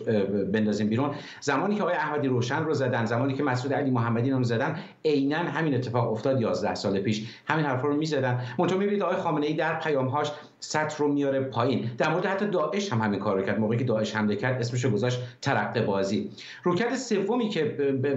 بندازیم 0.53 0.87
بیرون 0.87 1.11
زمانی 1.41 1.75
که 1.75 1.81
آقای 1.83 1.95
احمدی 1.95 2.27
روشن 2.27 2.63
رو 2.63 2.73
زدن 2.73 3.05
زمانی 3.05 3.33
که 3.33 3.43
مسعود 3.43 3.73
علی 3.73 3.90
محمدی 3.91 4.29
نام 4.29 4.43
زدن 4.43 4.79
عینا 5.05 5.37
همین 5.37 5.75
اتفاق 5.75 6.11
افتاد 6.11 6.41
11 6.41 6.75
سال 6.75 6.99
پیش. 6.99 7.27
همین 7.45 7.65
حرفا 7.65 7.87
رو 7.87 7.95
می‌زدن. 7.95 8.41
منتها 8.59 8.77
می‌بینید 8.77 9.03
آقای 9.03 9.17
خامنه 9.17 9.45
ای 9.45 9.53
در 9.53 9.79
پیامهاش 9.79 10.31
سطح 10.59 10.97
رو 10.97 11.13
میاره 11.13 11.41
پایین. 11.41 11.91
در 11.97 12.09
مورد 12.09 12.25
حتی 12.25 12.45
داعش 12.45 12.93
هم 12.93 13.01
همین 13.01 13.19
کار 13.19 13.37
رو 13.39 13.45
کرد. 13.45 13.59
موقعی 13.59 13.77
که 13.77 13.83
داعش 13.83 14.15
حمله 14.15 14.35
کرد 14.35 14.59
اسمش 14.59 14.85
رو 14.85 14.91
گذاشت 14.91 15.19
ترقه 15.41 15.81
بازی. 15.81 16.29
روکرد 16.63 16.95
سومی 16.95 17.49
که 17.49 17.63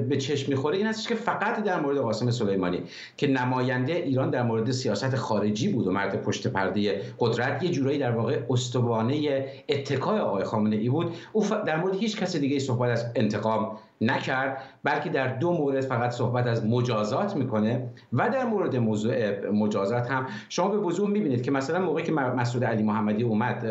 به 0.09 0.17
چشم 0.17 0.51
می‌خوره 0.51 0.77
این 0.77 0.87
هستش 0.87 1.09
که 1.09 1.15
فقط 1.15 1.63
در 1.65 1.81
مورد 1.81 1.99
قاسم 1.99 2.31
سلیمانی 2.31 2.83
که 3.17 3.27
نماینده 3.27 3.93
ایران 3.93 4.31
در 4.31 4.43
مورد 4.43 4.71
سیاست 4.71 5.17
خارجی 5.17 5.69
بود 5.69 5.87
و 5.87 5.91
مرد 5.91 6.23
پشت 6.23 6.47
پرده 6.47 7.03
قدرت 7.19 7.63
یه 7.63 7.71
جورایی 7.71 7.99
در 7.99 8.11
واقع 8.11 8.41
استوانه 8.51 9.47
اتکای 9.69 10.21
آقای 10.21 10.45
خامنه 10.45 10.77
ای 10.77 10.89
بود. 10.89 11.15
او 11.33 11.45
در 11.67 11.77
مورد 11.77 11.95
هیچ 11.95 12.17
کس 12.17 12.37
دیگه 12.37 12.59
صحبت 12.59 12.91
از 12.91 13.07
انتقام 13.15 13.77
نکرد 14.11 14.59
بلکه 14.85 15.11
در 15.11 15.27
دو 15.27 15.53
مورد 15.53 15.81
فقط 15.81 16.11
صحبت 16.11 16.47
از 16.47 16.67
مجازات 16.67 17.37
می‌کنه 17.37 17.89
و 18.13 18.31
در 18.31 18.45
مورد 18.45 18.77
موضوع 18.77 19.49
مجازات 19.51 20.11
هم. 20.11 20.27
شما 20.49 20.69
به 20.69 20.77
وضوح 20.77 21.11
می‌بینید 21.11 21.43
که 21.43 21.51
مثلا 21.51 21.79
موقعی 21.79 22.05
که 22.05 22.13
مسعود 22.13 22.65
علی 22.65 22.83
محمدی 22.83 23.23
اومد 23.23 23.67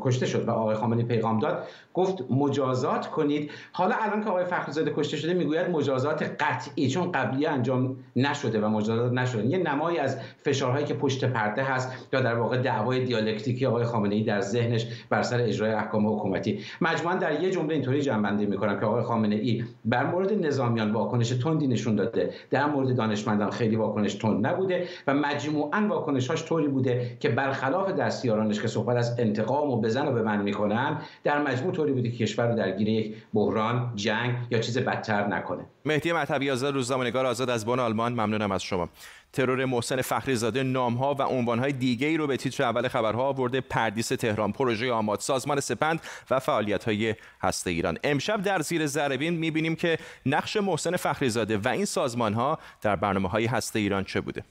کشته 0.00 0.26
شد 0.26 0.48
و 0.48 0.50
آقای 0.50 0.74
خامنه‌ای 0.74 1.06
پیغام 1.06 1.38
داد 1.38 1.66
گفت 1.94 2.24
مجازات 2.30 3.06
کنید. 3.06 3.50
حالا 3.72 3.94
الان 4.00 4.24
که 4.24 4.30
آقای 4.30 4.44
فخرزاده 4.44 4.92
کشته 4.96 5.16
شده 5.16 5.34
می‌گوید 5.34 5.70
مجازات 5.70 6.22
قطعی 6.22 6.88
چون 6.88 7.12
قبلی 7.12 7.46
انجام 7.46 7.96
نشده 8.16 8.60
و 8.60 8.68
مجازات 8.68 9.12
نشده. 9.12 9.46
یه 9.46 9.58
نمایی 9.58 9.98
از 9.98 10.18
فشارهایی 10.42 10.84
که 10.84 10.94
پشت 10.94 11.24
پرده 11.24 11.62
هست 11.62 12.08
یا 12.12 12.20
در 12.20 12.34
واقع 12.34 12.56
دعوای 12.56 13.04
دیالکتیکی 13.04 13.66
آقای 13.66 13.84
خامنه‌ای 13.84 14.22
در 14.22 14.40
ذهنش 14.40 14.86
بر 15.10 15.22
سر 15.22 15.40
اجرای 15.40 15.72
احکام 15.72 16.06
حکومتی. 16.06 16.60
مجموعا 16.80 17.16
در 17.16 17.42
یه 17.42 17.50
جمله 17.50 17.74
اینطوری 17.74 18.02
جنبندی 18.02 18.46
می‌کنم 18.46 18.80
که 18.80 18.86
آقای 18.86 19.02
خامنه‌ای 19.02 19.64
بر 19.84 20.06
مورد 20.06 20.46
نظامیان 20.46 20.92
واکنش 20.92 21.28
تندی 21.28 21.66
نشون 21.66 21.96
داده. 21.96 22.30
در 22.50 22.66
مورد 22.66 22.96
دانشمندان 22.96 23.50
خیلی 23.50 23.76
واکنش 23.76 24.14
تند 24.14 24.46
نبوده 24.46 24.88
و 25.06 25.14
مجموعا 25.14 25.86
واکنشاش 25.90 26.44
طوری 26.44 26.68
بوده 26.68 27.16
که 27.20 27.28
برخلاف 27.28 27.90
دستیارانش 27.90 28.60
که 28.60 28.68
صحبت 28.68 28.96
از 28.96 29.20
انتقام 29.20 29.70
و 29.70 29.80
بزن 29.80 30.08
و 30.08 30.12
به 30.12 30.22
من 30.22 30.42
می‌کنن 30.42 31.00
در 31.24 31.42
مجموع 31.42 31.72
طوری 31.72 31.92
بوده 31.92 32.10
که 32.10 32.16
کشور 32.16 32.48
رو 32.48 32.56
درگیر 32.56 32.88
یک 32.88 33.16
بحران 33.34 33.92
جنگ 33.94 34.34
یا 34.50 34.58
چیز 34.58 34.78
بدتر 34.78 35.26
نکنه. 35.26 35.62
مهدی 35.84 36.12
مطبی 36.12 36.50
آزاد 36.50 36.74
روزنامه‌نگار 36.74 37.26
آزاد 37.26 37.50
از 37.50 37.66
بن 37.66 37.78
آلمان. 37.78 38.12
ممنونم 38.12 38.52
از 38.52 38.62
شما. 38.62 38.88
ترور 39.36 39.64
محسن 39.64 40.02
فخریزاده 40.02 40.62
نامها 40.62 41.14
و 41.14 41.22
عنوانهای 41.22 41.72
دیگه 41.72 42.06
ای 42.06 42.16
رو 42.16 42.26
به 42.26 42.36
تیتر 42.36 42.62
اول 42.62 42.88
خبرها 42.88 43.22
آورده 43.22 43.60
پردیس 43.60 44.08
تهران 44.08 44.52
پروژه 44.52 44.92
آماد 44.92 45.20
سازمان 45.20 45.60
سپند 45.60 46.00
و 46.30 46.40
های 46.86 47.14
هسته 47.42 47.70
ایران. 47.70 47.98
امشب 48.04 48.42
در 48.42 48.60
زیر 48.60 48.86
ذره 48.86 49.30
می‌بینیم 49.30 49.76
که 49.76 49.98
نقش 50.26 50.56
محسن 50.56 50.96
فخریزاده 50.96 51.58
و 51.58 51.68
این 51.68 51.84
سازمان 51.84 52.34
ها 52.34 52.58
در 52.82 52.96
برنامه 52.96 53.28
های 53.28 53.46
هسته 53.46 53.78
ایران 53.78 54.04
چه 54.04 54.20
بوده. 54.20 54.44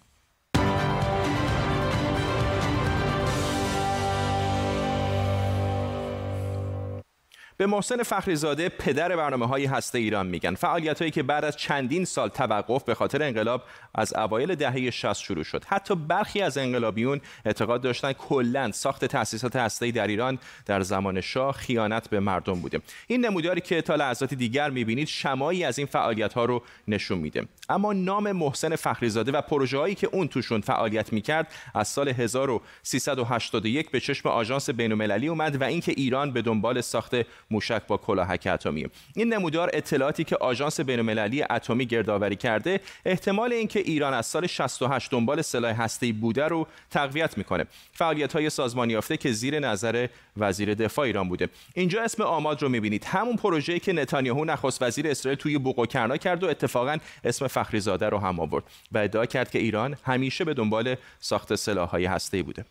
به 7.58 7.66
محسن 7.66 8.04
فخریزاده 8.04 8.70
پدر 8.70 9.16
برنامه 9.16 9.48
های 9.48 9.66
هسته 9.66 9.98
ایران 9.98 10.28
میگن. 10.28 10.56
فعالیت 10.56 11.00
هایی 11.00 11.12
که 11.12 11.24
بعد 11.24 11.46
از 11.46 11.58
چندین 11.58 12.06
سال 12.06 12.30
توقف 12.30 12.84
به 12.84 12.96
خاطر 12.96 13.24
انقلاب 13.24 13.64
از 13.96 14.14
اوایل 14.14 14.56
دهه 14.56 14.90
60 14.90 15.14
شروع 15.14 15.44
شد. 15.44 15.64
حتی 15.68 15.96
برخی 15.96 16.42
از 16.42 16.58
انقلابیون 16.58 17.22
اعتقاد 17.46 17.82
داشتن 17.82 18.14
کلا 18.14 18.72
ساخت 18.72 19.06
تأسیسات 19.06 19.56
هسته‌ای 19.56 19.92
در 19.92 20.08
ایران 20.08 20.40
در 20.66 20.82
زمان 20.82 21.22
شاه 21.22 21.54
خیانت 21.54 22.10
به 22.10 22.20
مردم 22.20 22.54
بوده. 22.54 22.82
این 23.08 23.26
نموداری 23.26 23.62
که 23.62 23.82
تا 23.82 23.96
لحظات 23.96 24.34
دیگر 24.34 24.70
می‌بینید 24.70 25.08
شمایی 25.08 25.64
از 25.64 25.78
این 25.78 25.88
فعالیت 25.88 26.34
ها 26.34 26.46
رو 26.46 26.62
نشون 26.88 27.18
میده. 27.18 27.48
اما 27.70 27.94
نام 27.94 28.32
محسن 28.32 28.76
فخریزاده 28.76 29.32
و 29.32 29.42
پروژه 29.42 29.78
هایی 29.78 29.96
که 29.96 30.08
اون 30.08 30.28
توشون 30.28 30.62
فعالیت 30.62 31.14
می‌کرد 31.14 31.48
از 31.74 31.88
سال 31.88 32.10
1381 32.10 33.92
به 33.92 34.00
چشم 34.00 34.30
آژانس 34.30 34.70
بین‌المللی 34.70 35.28
اومد 35.28 35.62
و 35.62 35.64
اینکه 35.64 35.92
ایران 35.98 36.32
به 36.32 36.42
دنبال 36.42 36.82
ساخت 36.82 37.16
موشک 37.52 37.82
با 37.88 37.98
کلاهک 37.98 38.48
اتمی. 38.54 38.88
این 39.16 39.34
نمودار 39.34 39.70
اطلاعاتی 39.74 40.24
که 40.24 40.36
آژانس 40.36 40.80
بین‌المللی 40.80 41.44
اتمی 41.50 41.86
گردآوری 41.86 42.36
کرده 42.36 42.80
احتمال 43.06 43.54
اینکه 43.54 43.80
ایران 43.80 44.14
از 44.14 44.26
سال 44.26 44.48
68 44.48 45.12
دنبال 45.12 45.42
سلاح 45.42 45.82
هسته‌ای 45.82 46.12
بوده 46.12 46.48
رو 46.48 46.68
تقویت 46.92 47.38
می‌کنه. 47.38 47.66
فعالیت 47.94 48.34
های 48.34 48.50
سازمانی 48.50 48.94
یافته 48.94 49.18
که 49.18 49.32
زیر 49.32 49.60
نظر 49.60 50.08
وزیر 50.38 50.74
دفاع 50.74 51.06
ایران 51.06 51.30
بوده. 51.30 51.50
اینجا 51.74 52.04
اسم 52.04 52.24
آماد 52.24 52.62
رو 52.62 52.70
می‌بینید. 52.70 53.06
همون 53.06 53.36
پروژه‌ای 53.36 53.80
که 53.80 53.94
نتانیاهو 53.94 54.46
نخست 54.46 54.82
وزیر 54.82 55.08
اسرائیل 55.08 55.40
توی 55.40 55.58
بوقوکرنا 55.58 56.18
کرد 56.18 56.44
و 56.44 56.48
اتفاقا 56.48 56.98
اسم 57.24 57.48
فخریزاده 57.48 58.10
رو 58.10 58.18
هم 58.18 58.40
آورد 58.40 58.64
و 58.92 58.98
ادعا 58.98 59.26
کرد 59.26 59.52
که 59.52 59.60
ایران 59.60 59.98
همیشه 60.04 60.44
به 60.44 60.54
دنبال 60.54 60.96
ساخت 61.20 61.56
سلاح‌های 61.56 62.06
هسته‌ای 62.06 62.44
بوده. 62.44 62.66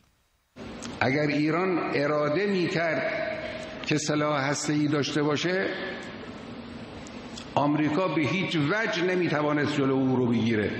اگر 1.01 1.27
ایران 1.27 1.79
اراده 1.95 2.47
می‌کرد 2.47 3.44
که 3.87 3.99
سلاح 3.99 4.41
هسته‌ای 4.41 4.89
داشته 4.89 5.23
باشه 5.23 5.69
آمریکا 7.55 8.09
به 8.09 8.23
هیچ 8.23 8.57
وجه 8.57 9.03
نمی‌توانست 9.03 9.77
جلو 9.77 9.95
او 9.95 10.17
رو 10.17 10.27
بگیره. 10.27 10.71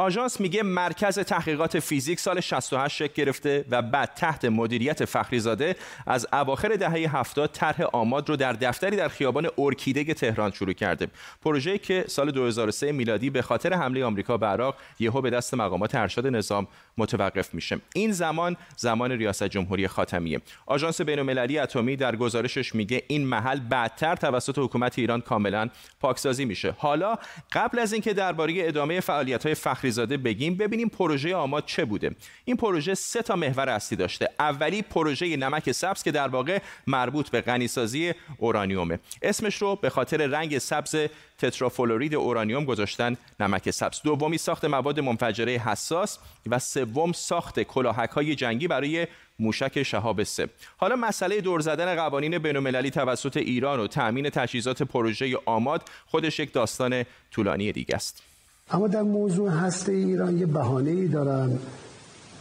آژانس 0.00 0.40
میگه 0.40 0.62
مرکز 0.62 1.18
تحقیقات 1.18 1.78
فیزیک 1.78 2.20
سال 2.20 2.40
68 2.40 2.96
شکل 2.96 3.12
گرفته 3.14 3.64
و 3.70 3.82
بعد 3.82 4.14
تحت 4.14 4.44
مدیریت 4.44 5.04
فخریزاده 5.04 5.76
از 6.06 6.26
اواخر 6.32 6.68
دهه 6.68 7.16
70 7.16 7.52
طرح 7.52 7.82
آماد 7.92 8.28
رو 8.28 8.36
در 8.36 8.52
دفتری 8.52 8.96
در 8.96 9.08
خیابان 9.08 9.48
ارکیده 9.58 10.14
تهران 10.14 10.50
شروع 10.50 10.72
کرده. 10.72 11.08
پروژه‌ای 11.42 11.78
که 11.78 12.04
سال 12.08 12.30
2003 12.30 12.92
میلادی 12.92 13.30
به 13.30 13.42
خاطر 13.42 13.74
حمله 13.74 14.04
آمریکا 14.04 14.36
به 14.36 14.46
عراق 14.46 14.76
یهو 14.98 15.20
به 15.20 15.30
دست 15.30 15.54
مقامات 15.54 15.94
ارشد 15.94 16.26
نظام 16.26 16.66
متوقف 16.98 17.54
میشه. 17.54 17.78
این 17.94 18.12
زمان 18.12 18.56
زمان 18.76 19.12
ریاست 19.12 19.44
جمهوری 19.44 19.88
خاتمیه. 19.88 20.40
آژانس 20.66 21.00
بین‌المللی 21.00 21.58
اتمی 21.58 21.96
در 21.96 22.16
گزارشش 22.16 22.74
میگه 22.74 23.02
این 23.08 23.26
محل 23.26 23.60
بعدتر 23.60 24.16
توسط 24.16 24.58
حکومت 24.58 24.98
ایران 24.98 25.20
کاملا 25.20 25.68
پاکسازی 26.00 26.44
میشه. 26.44 26.74
حالا 26.78 27.18
قبل 27.52 27.78
از 27.78 27.92
اینکه 27.92 28.12
درباره 28.12 28.54
ادامه 28.58 29.00
فعالیت‌های 29.00 29.54
فخری 29.54 29.87
فخریزاده 29.88 30.16
بگیم 30.16 30.54
ببینیم 30.54 30.88
پروژه 30.88 31.36
آماد 31.36 31.64
چه 31.66 31.84
بوده. 31.84 32.10
این 32.44 32.56
پروژه 32.56 32.94
سه 32.94 33.22
تا 33.22 33.36
محور 33.36 33.68
اصلی 33.68 33.96
داشته. 33.98 34.28
اولی 34.38 34.82
پروژه 34.82 35.36
نمک 35.36 35.72
سبز 35.72 36.02
که 36.02 36.10
در 36.12 36.28
واقع 36.28 36.58
مربوط 36.86 37.28
به 37.28 37.40
غنیسازی 37.40 38.14
اورانیومه. 38.38 38.98
اسمش 39.22 39.56
رو 39.56 39.76
به 39.76 39.90
خاطر 39.90 40.26
رنگ 40.26 40.58
سبز 40.58 40.96
تترافلورید 41.38 42.14
اورانیوم 42.14 42.64
گذاشتن 42.64 43.16
نمک 43.40 43.70
سبز. 43.70 44.02
دومی 44.02 44.38
ساخت 44.38 44.64
مواد 44.64 45.00
منفجره 45.00 45.52
حساس 45.52 46.18
و 46.46 46.58
سوم 46.58 47.12
ساخت 47.12 47.62
کلاهک 47.62 48.10
های 48.10 48.34
جنگی 48.34 48.68
برای 48.68 49.06
موشک 49.38 49.82
شهاب 49.82 50.22
سه. 50.22 50.48
حالا 50.76 50.96
مسئله 50.96 51.40
دور 51.40 51.60
زدن 51.60 51.94
قوانین 51.94 52.38
بین‌المللی 52.38 52.90
توسط 52.90 53.36
ایران 53.36 53.80
و 53.80 53.86
تأمین 53.86 54.30
تجهیزات 54.30 54.82
پروژه 54.82 55.38
آماد 55.46 55.82
خودش 56.06 56.38
یک 56.38 56.52
داستان 56.52 57.04
طولانی 57.30 57.72
دیگه 57.72 57.94
است. 57.94 58.22
اما 58.70 58.88
در 58.88 59.02
موضوع 59.02 59.50
هسته 59.50 59.92
ایران 59.92 60.38
یه 60.38 60.46
بهانه 60.46 60.90
ای 60.90 61.08
دارن 61.08 61.58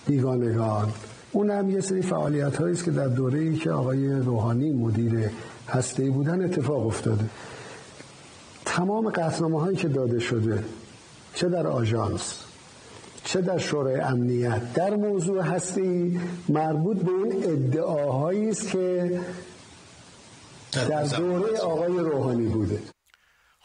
بیگانگان 0.08 0.94
اون 1.32 1.50
هم 1.50 1.70
یه 1.70 1.82
سری 1.82 2.02
فعالیت 2.02 2.62
است 2.62 2.84
که 2.84 2.92
در 2.92 3.08
دوره 3.08 3.40
ای 3.40 3.56
که 3.56 3.72
آقای 3.72 4.12
روحانی 4.12 4.72
مدیر 4.72 5.30
هسته 5.70 6.04
ای 6.04 6.10
بودن 6.10 6.46
اتفاق 6.46 6.88
افتاده. 6.88 7.26
تمام 8.66 9.10
قطنامه 9.10 9.62
هایی 9.62 9.78
که 9.78 9.88
داده 9.88 10.20
شده 10.20 10.64
چه 11.34 11.50
در 11.50 11.68
آژانس 11.68 12.36
چه 13.24 13.42
در 13.42 13.58
شورای 13.58 14.00
امنیت 14.00 14.74
در 14.74 14.96
موضوع 14.96 15.42
هسته 15.42 15.82
ای 15.82 16.20
مربوط 16.50 16.98
به 16.98 17.12
اون 17.12 17.32
ادعاهایی 17.44 18.50
است 18.50 18.70
که 18.70 19.20
در 20.72 21.04
دوره 21.04 21.58
آقای 21.58 21.98
روحانی 21.98 22.48
بوده. 22.48 22.80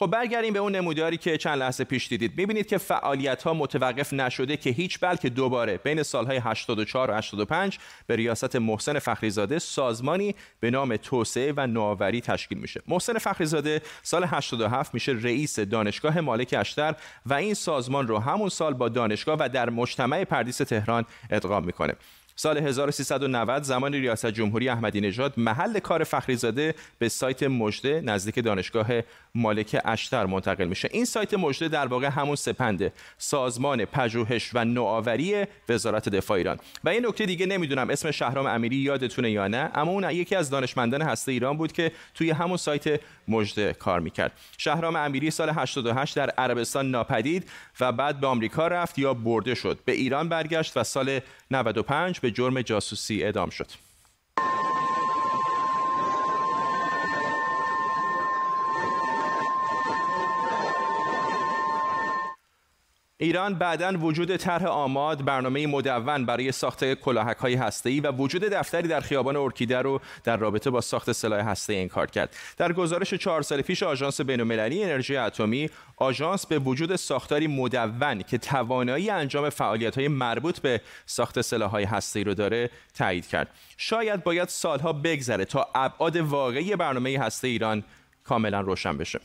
خب 0.02 0.10
برگردیم 0.10 0.52
به 0.52 0.58
اون 0.58 0.76
نموداری 0.76 1.16
که 1.16 1.38
چند 1.38 1.58
لحظه 1.58 1.84
پیش 1.84 2.08
دیدید. 2.08 2.32
می‌بینید 2.36 2.66
که 2.66 2.78
فعالیت 2.78 3.42
ها 3.42 3.54
متوقف 3.54 4.12
نشده 4.12 4.56
که 4.56 4.70
هیچ 4.70 4.98
بلکه 5.00 5.28
دوباره 5.28 5.76
بین 5.76 6.02
سالهای 6.02 6.36
84 6.36 7.10
و 7.10 7.14
85 7.14 7.78
به 8.06 8.16
ریاست 8.16 8.56
محسن 8.56 8.98
فخریزاده 8.98 9.58
سازمانی 9.58 10.34
به 10.60 10.70
نام 10.70 10.96
توسعه 10.96 11.54
و 11.56 11.66
نوآوری 11.66 12.20
تشکیل 12.20 12.58
میشه. 12.58 12.82
محسن 12.88 13.18
فخریزاده 13.18 13.82
سال 14.02 14.24
87 14.24 14.94
میشه 14.94 15.12
رئیس 15.12 15.58
دانشگاه 15.58 16.20
مالک 16.20 16.54
اشتر 16.58 16.94
و 17.26 17.34
این 17.34 17.54
سازمان 17.54 18.08
رو 18.08 18.18
همون 18.18 18.48
سال 18.48 18.74
با 18.74 18.88
دانشگاه 18.88 19.36
و 19.40 19.48
در 19.48 19.70
مجتمع 19.70 20.24
پردیس 20.24 20.56
تهران 20.56 21.04
ادغام 21.30 21.64
می‌کنه. 21.64 21.94
سال 22.36 22.58
1390 22.58 23.62
زمان 23.62 23.92
ریاست 23.92 24.26
جمهوری 24.26 24.68
احمدی 24.68 25.00
نژاد 25.00 25.34
محل 25.36 25.78
کار 25.78 26.04
فخریزاده 26.04 26.74
به 26.98 27.08
سایت 27.08 27.42
مجده 27.42 28.00
نزدیک 28.00 28.44
دانشگاه 28.44 28.86
مالک 29.34 29.80
اشتر 29.84 30.26
منتقل 30.26 30.64
میشه. 30.64 30.88
این 30.92 31.04
سایت 31.04 31.34
مجده 31.34 31.68
در 31.68 31.86
واقع 31.86 32.06
همون 32.06 32.36
سپنده 32.36 32.92
سازمان 33.18 33.84
پژوهش 33.84 34.50
و 34.54 34.64
نوآوری 34.64 35.44
وزارت 35.68 36.08
دفاع 36.08 36.36
ایران. 36.36 36.58
و 36.84 36.88
این 36.88 37.06
نکته 37.06 37.26
دیگه 37.26 37.46
نمی‌دونم 37.46 37.90
اسم 37.90 38.10
شهرام 38.10 38.46
امیری 38.46 38.76
یادتونه 38.76 39.30
یا 39.30 39.48
نه؟ 39.48 39.70
اما 39.74 39.90
اون 39.90 40.10
یکی 40.10 40.36
از 40.36 40.50
دانشمندان 40.50 41.02
هسته 41.02 41.32
ایران 41.32 41.56
بود 41.56 41.72
که 41.72 41.92
توی 42.14 42.30
همون 42.30 42.56
سایت 42.56 43.00
مجده 43.28 43.72
کار 43.72 44.00
می‌کرد. 44.00 44.32
شهرام 44.58 44.96
امیری 44.96 45.30
سال 45.30 45.50
88 45.50 46.16
در 46.16 46.30
عربستان 46.30 46.90
ناپدید 46.90 47.48
و 47.80 47.92
بعد 47.92 48.20
به 48.20 48.26
آمریکا 48.26 48.68
رفت 48.68 48.98
یا 48.98 49.14
برده 49.14 49.54
شد. 49.54 49.78
به 49.84 49.92
ایران 49.92 50.28
برگشت 50.28 50.76
و 50.76 50.84
سال 50.84 51.20
95 51.50 52.20
به 52.22 52.30
جرم 52.30 52.62
جاسوسی 52.62 53.22
اعدام 53.22 53.50
شد. 53.50 53.70
ایران 63.22 63.54
بعدا 63.54 63.92
وجود 63.98 64.36
طرح 64.36 64.64
آماد 64.66 65.24
برنامه 65.24 65.66
مدون 65.66 66.26
برای 66.26 66.52
ساخت 66.52 66.94
کلاهک 66.94 67.36
های 67.36 67.54
هسته‌ای 67.54 68.00
و 68.00 68.12
وجود 68.12 68.42
دفتری 68.44 68.88
در 68.88 69.00
خیابان 69.00 69.36
ارکیده 69.36 69.78
رو 69.78 70.00
در 70.24 70.36
رابطه 70.36 70.70
با 70.70 70.80
ساخت 70.80 71.12
سلاح 71.12 71.40
هسته 71.40 71.74
انکار 71.74 72.06
کرد. 72.06 72.36
در 72.56 72.72
گزارش 72.72 73.14
چهار 73.14 73.42
سال 73.42 73.60
پیش 73.62 73.82
آژانس 73.82 74.20
بین‌المللی 74.20 74.84
انرژی 74.84 75.16
اتمی 75.16 75.70
آژانس 75.96 76.46
به 76.46 76.58
وجود 76.58 76.96
ساختاری 76.96 77.46
مدون 77.46 78.22
که 78.22 78.38
توانایی 78.38 79.10
انجام 79.10 79.50
های 79.96 80.08
مربوط 80.08 80.60
به 80.60 80.80
ساخت 81.06 81.40
سلاح‌های 81.40 81.84
هسته‌ای 81.84 82.24
رو 82.24 82.34
داره 82.34 82.70
تایید 82.94 83.26
کرد. 83.26 83.48
شاید 83.76 84.24
باید 84.24 84.48
سالها 84.48 84.92
بگذره 84.92 85.44
تا 85.44 85.68
ابعاد 85.74 86.16
واقعی 86.16 86.76
برنامه 86.76 87.18
هسته 87.18 87.48
ایران 87.48 87.84
کاملا 88.24 88.60
روشن 88.60 88.96
بشه. 88.98 89.20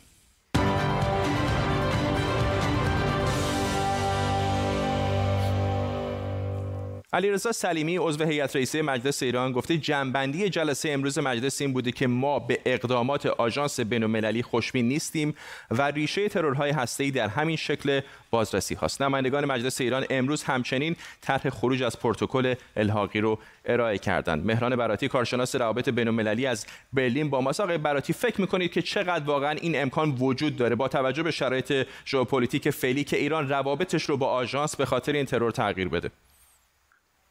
علیرضا 7.17 7.51
سلیمی 7.51 7.97
عضو 7.97 8.23
هیئت 8.23 8.55
رئیسه 8.55 8.81
مجلس 8.81 9.23
ایران 9.23 9.51
گفته 9.51 9.77
جنبندی 9.77 10.49
جلسه 10.49 10.89
امروز 10.89 11.19
مجلس 11.19 11.61
این 11.61 11.73
بوده 11.73 11.91
که 11.91 12.07
ما 12.07 12.39
به 12.39 12.59
اقدامات 12.65 13.25
آژانس 13.25 13.79
بین‌المللی 13.79 14.43
خوشبین 14.43 14.87
نیستیم 14.87 15.35
و 15.71 15.81
ریشه 15.81 16.29
ترورهای 16.29 16.71
هسته‌ای 16.71 17.11
در 17.11 17.27
همین 17.27 17.55
شکل 17.55 18.01
بازرسی 18.31 18.75
هاست. 18.75 19.01
نمایندگان 19.01 19.45
مجلس 19.45 19.81
ایران 19.81 20.05
امروز 20.09 20.43
همچنین 20.43 20.95
طرح 21.21 21.49
خروج 21.49 21.83
از 21.83 21.99
پروتکل 21.99 22.55
الحاقی 22.75 23.21
رو 23.21 23.39
ارائه 23.65 23.97
کردند. 23.97 24.45
مهران 24.45 24.75
براتی 24.75 25.07
کارشناس 25.07 25.55
روابط 25.55 25.89
بین‌المللی 25.89 26.45
از 26.45 26.65
برلین 26.93 27.29
با 27.29 27.41
ماست. 27.41 27.59
آقای 27.59 27.77
براتی 27.77 28.13
فکر 28.13 28.41
می‌کنید 28.41 28.71
که 28.71 28.81
چقدر 28.81 29.25
واقعا 29.25 29.51
این 29.51 29.81
امکان 29.81 30.11
وجود 30.19 30.55
داره 30.55 30.75
با 30.75 30.87
توجه 30.87 31.23
به 31.23 31.31
شرایط 31.31 31.87
ژئوپلیتیک 32.07 32.69
فعلی 32.69 33.03
که 33.03 33.17
ایران 33.17 33.49
روابطش 33.49 34.03
رو 34.03 34.17
با 34.17 34.27
آژانس 34.27 34.75
به 34.75 34.85
خاطر 34.85 35.11
این 35.11 35.25
ترور 35.25 35.51
تغییر 35.51 35.87
بده؟ 35.87 36.11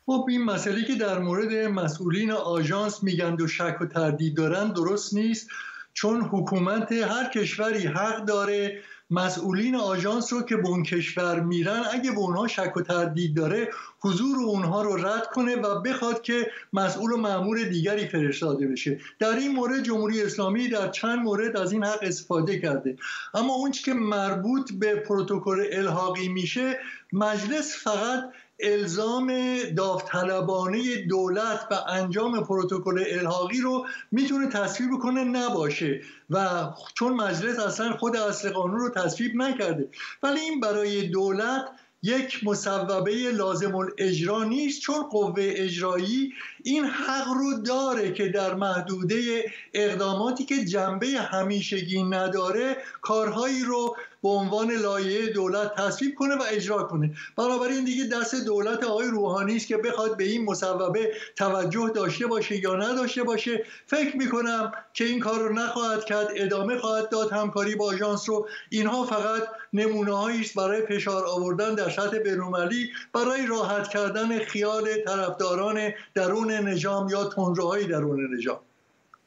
خب 0.07 0.27
این 0.29 0.45
مسئله 0.45 0.85
که 0.85 0.95
در 0.95 1.19
مورد 1.19 1.53
مسئولین 1.53 2.31
آژانس 2.33 3.03
میگن 3.03 3.37
و 3.41 3.47
شک 3.47 3.77
و 3.81 3.87
تردید 3.87 4.37
دارن 4.37 4.73
درست 4.73 5.15
نیست 5.15 5.49
چون 5.93 6.21
حکومت 6.21 6.93
هر 6.93 7.29
کشوری 7.29 7.87
حق 7.87 8.25
داره 8.25 8.83
مسئولین 9.11 9.77
آژانس 9.77 10.33
رو 10.33 10.43
که 10.43 10.57
به 10.57 10.69
اون 10.69 10.83
کشور 10.83 11.41
میرن 11.41 11.85
اگه 11.93 12.11
به 12.11 12.19
اونها 12.19 12.47
شک 12.47 12.77
و 12.77 12.83
تردید 12.83 13.37
داره 13.37 13.71
حضور 14.01 14.37
اونها 14.37 14.83
رو 14.83 14.97
رد 14.97 15.27
کنه 15.27 15.57
و 15.57 15.81
بخواد 15.81 16.23
که 16.23 16.51
مسئول 16.73 17.13
و 17.13 17.17
معمور 17.17 17.65
دیگری 17.65 18.09
فرستاده 18.09 18.67
بشه. 18.67 19.01
در 19.19 19.37
این 19.37 19.53
مورد 19.53 19.83
جمهوری 19.83 20.23
اسلامی 20.23 20.69
در 20.69 20.89
چند 20.89 21.19
مورد 21.19 21.57
از 21.57 21.73
این 21.73 21.85
حق 21.85 21.99
استفاده 22.03 22.59
کرده. 22.59 22.97
اما 23.35 23.55
اون 23.55 23.71
که 23.71 23.95
مربوط 23.95 24.73
به 24.73 24.95
پروتکل 24.95 25.65
الحاقی 25.73 26.29
میشه 26.29 26.79
مجلس 27.13 27.77
فقط 27.85 28.25
الزام 28.61 29.59
داوطلبانه 29.77 30.97
دولت 30.97 31.67
و 31.71 31.75
انجام 31.89 32.45
پروتکل 32.45 33.05
الحاقی 33.11 33.61
رو 33.61 33.87
می‌تونه 34.13 34.49
تصویب 34.49 34.91
کنه؟ 35.03 35.25
نباشه. 35.25 36.01
و 36.31 36.49
چون 36.95 37.13
مجلس 37.13 37.59
اصلا 37.59 37.97
خود 37.97 38.17
اصل 38.17 38.51
قانون 38.51 38.81
رو 38.81 38.89
تصویب 38.89 39.37
نکرده. 39.37 39.89
ولی 40.23 40.41
این 40.41 40.61
برای 40.61 41.09
دولت 41.09 41.65
یک 42.03 42.41
مصوبه 42.45 43.13
لازم 43.33 43.77
الاجرا 43.77 44.45
نیست. 44.45 44.81
چون 44.81 45.03
قوه 45.03 45.35
اجرایی 45.39 46.33
این 46.65 46.85
حق 46.85 47.29
رو 47.29 47.55
داره 47.63 48.13
که 48.13 48.29
در 48.29 48.55
محدوده 48.55 49.45
اقداماتی 49.75 50.45
که 50.45 50.65
جنبه 50.65 51.07
همیشگی 51.07 52.03
نداره 52.03 52.77
کارهایی 53.03 53.63
رو 53.63 53.97
به 54.27 54.33
عنوان 54.33 54.71
لایه 54.71 55.27
دولت 55.27 55.75
تصویب 55.75 56.15
کنه 56.15 56.35
و 56.35 56.43
اجرا 56.51 56.83
کنه. 56.83 57.11
بنابراین 57.37 57.85
دیگه 57.85 58.05
دست 58.05 58.35
دولت 58.35 58.85
آقای 58.85 59.09
روحانی 59.09 59.57
است 59.57 59.67
که 59.67 59.77
بخواد 59.77 60.17
به 60.17 60.25
این 60.25 60.45
مصوبه 60.45 61.13
توجه 61.37 61.91
داشته 61.95 62.27
باشه 62.27 62.57
یا 62.57 62.77
نداشته 62.77 63.23
باشه. 63.23 63.65
فکر 63.87 64.17
می‌کنم 64.17 64.73
که 64.93 65.05
این 65.05 65.21
کار 65.21 65.41
رو 65.41 65.53
نخواهد 65.53 66.05
کرد 66.05 66.29
ادامه 66.37 66.79
خواهد 66.79 67.09
داد. 67.09 67.33
همکاری 67.33 67.75
با 67.75 67.85
آژانس 67.85 68.29
رو 68.29 68.49
اینها 68.71 69.05
فقط 69.05 69.43
نمونه 69.73 70.41
است 70.41 70.55
برای 70.55 70.87
فشار 70.87 71.27
آوردن 71.27 71.75
در 71.75 71.91
سطح 71.91 72.19
بینالمللی 72.19 72.91
برای 73.13 73.47
راحت 73.47 73.89
کردن 73.89 74.39
خیال 74.39 74.89
طرفداران 75.07 75.91
درون 76.15 76.51
نظام 76.51 77.09
یا 77.09 77.25
تندروهای 77.25 77.85
درون 77.85 78.37
نظام. 78.39 78.59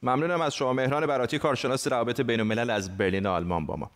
ممنونم 0.02 0.40
از 0.40 0.54
شما. 0.54 0.72
مهران 0.72 1.06
براتی 1.06 1.38
کارشناس 1.38 1.86
روابط 1.86 2.20
بین 2.20 2.58
از 2.70 2.98
برلین 2.98 3.26
آلمان 3.26 3.66
با 3.66 3.76
ما. 3.76 3.90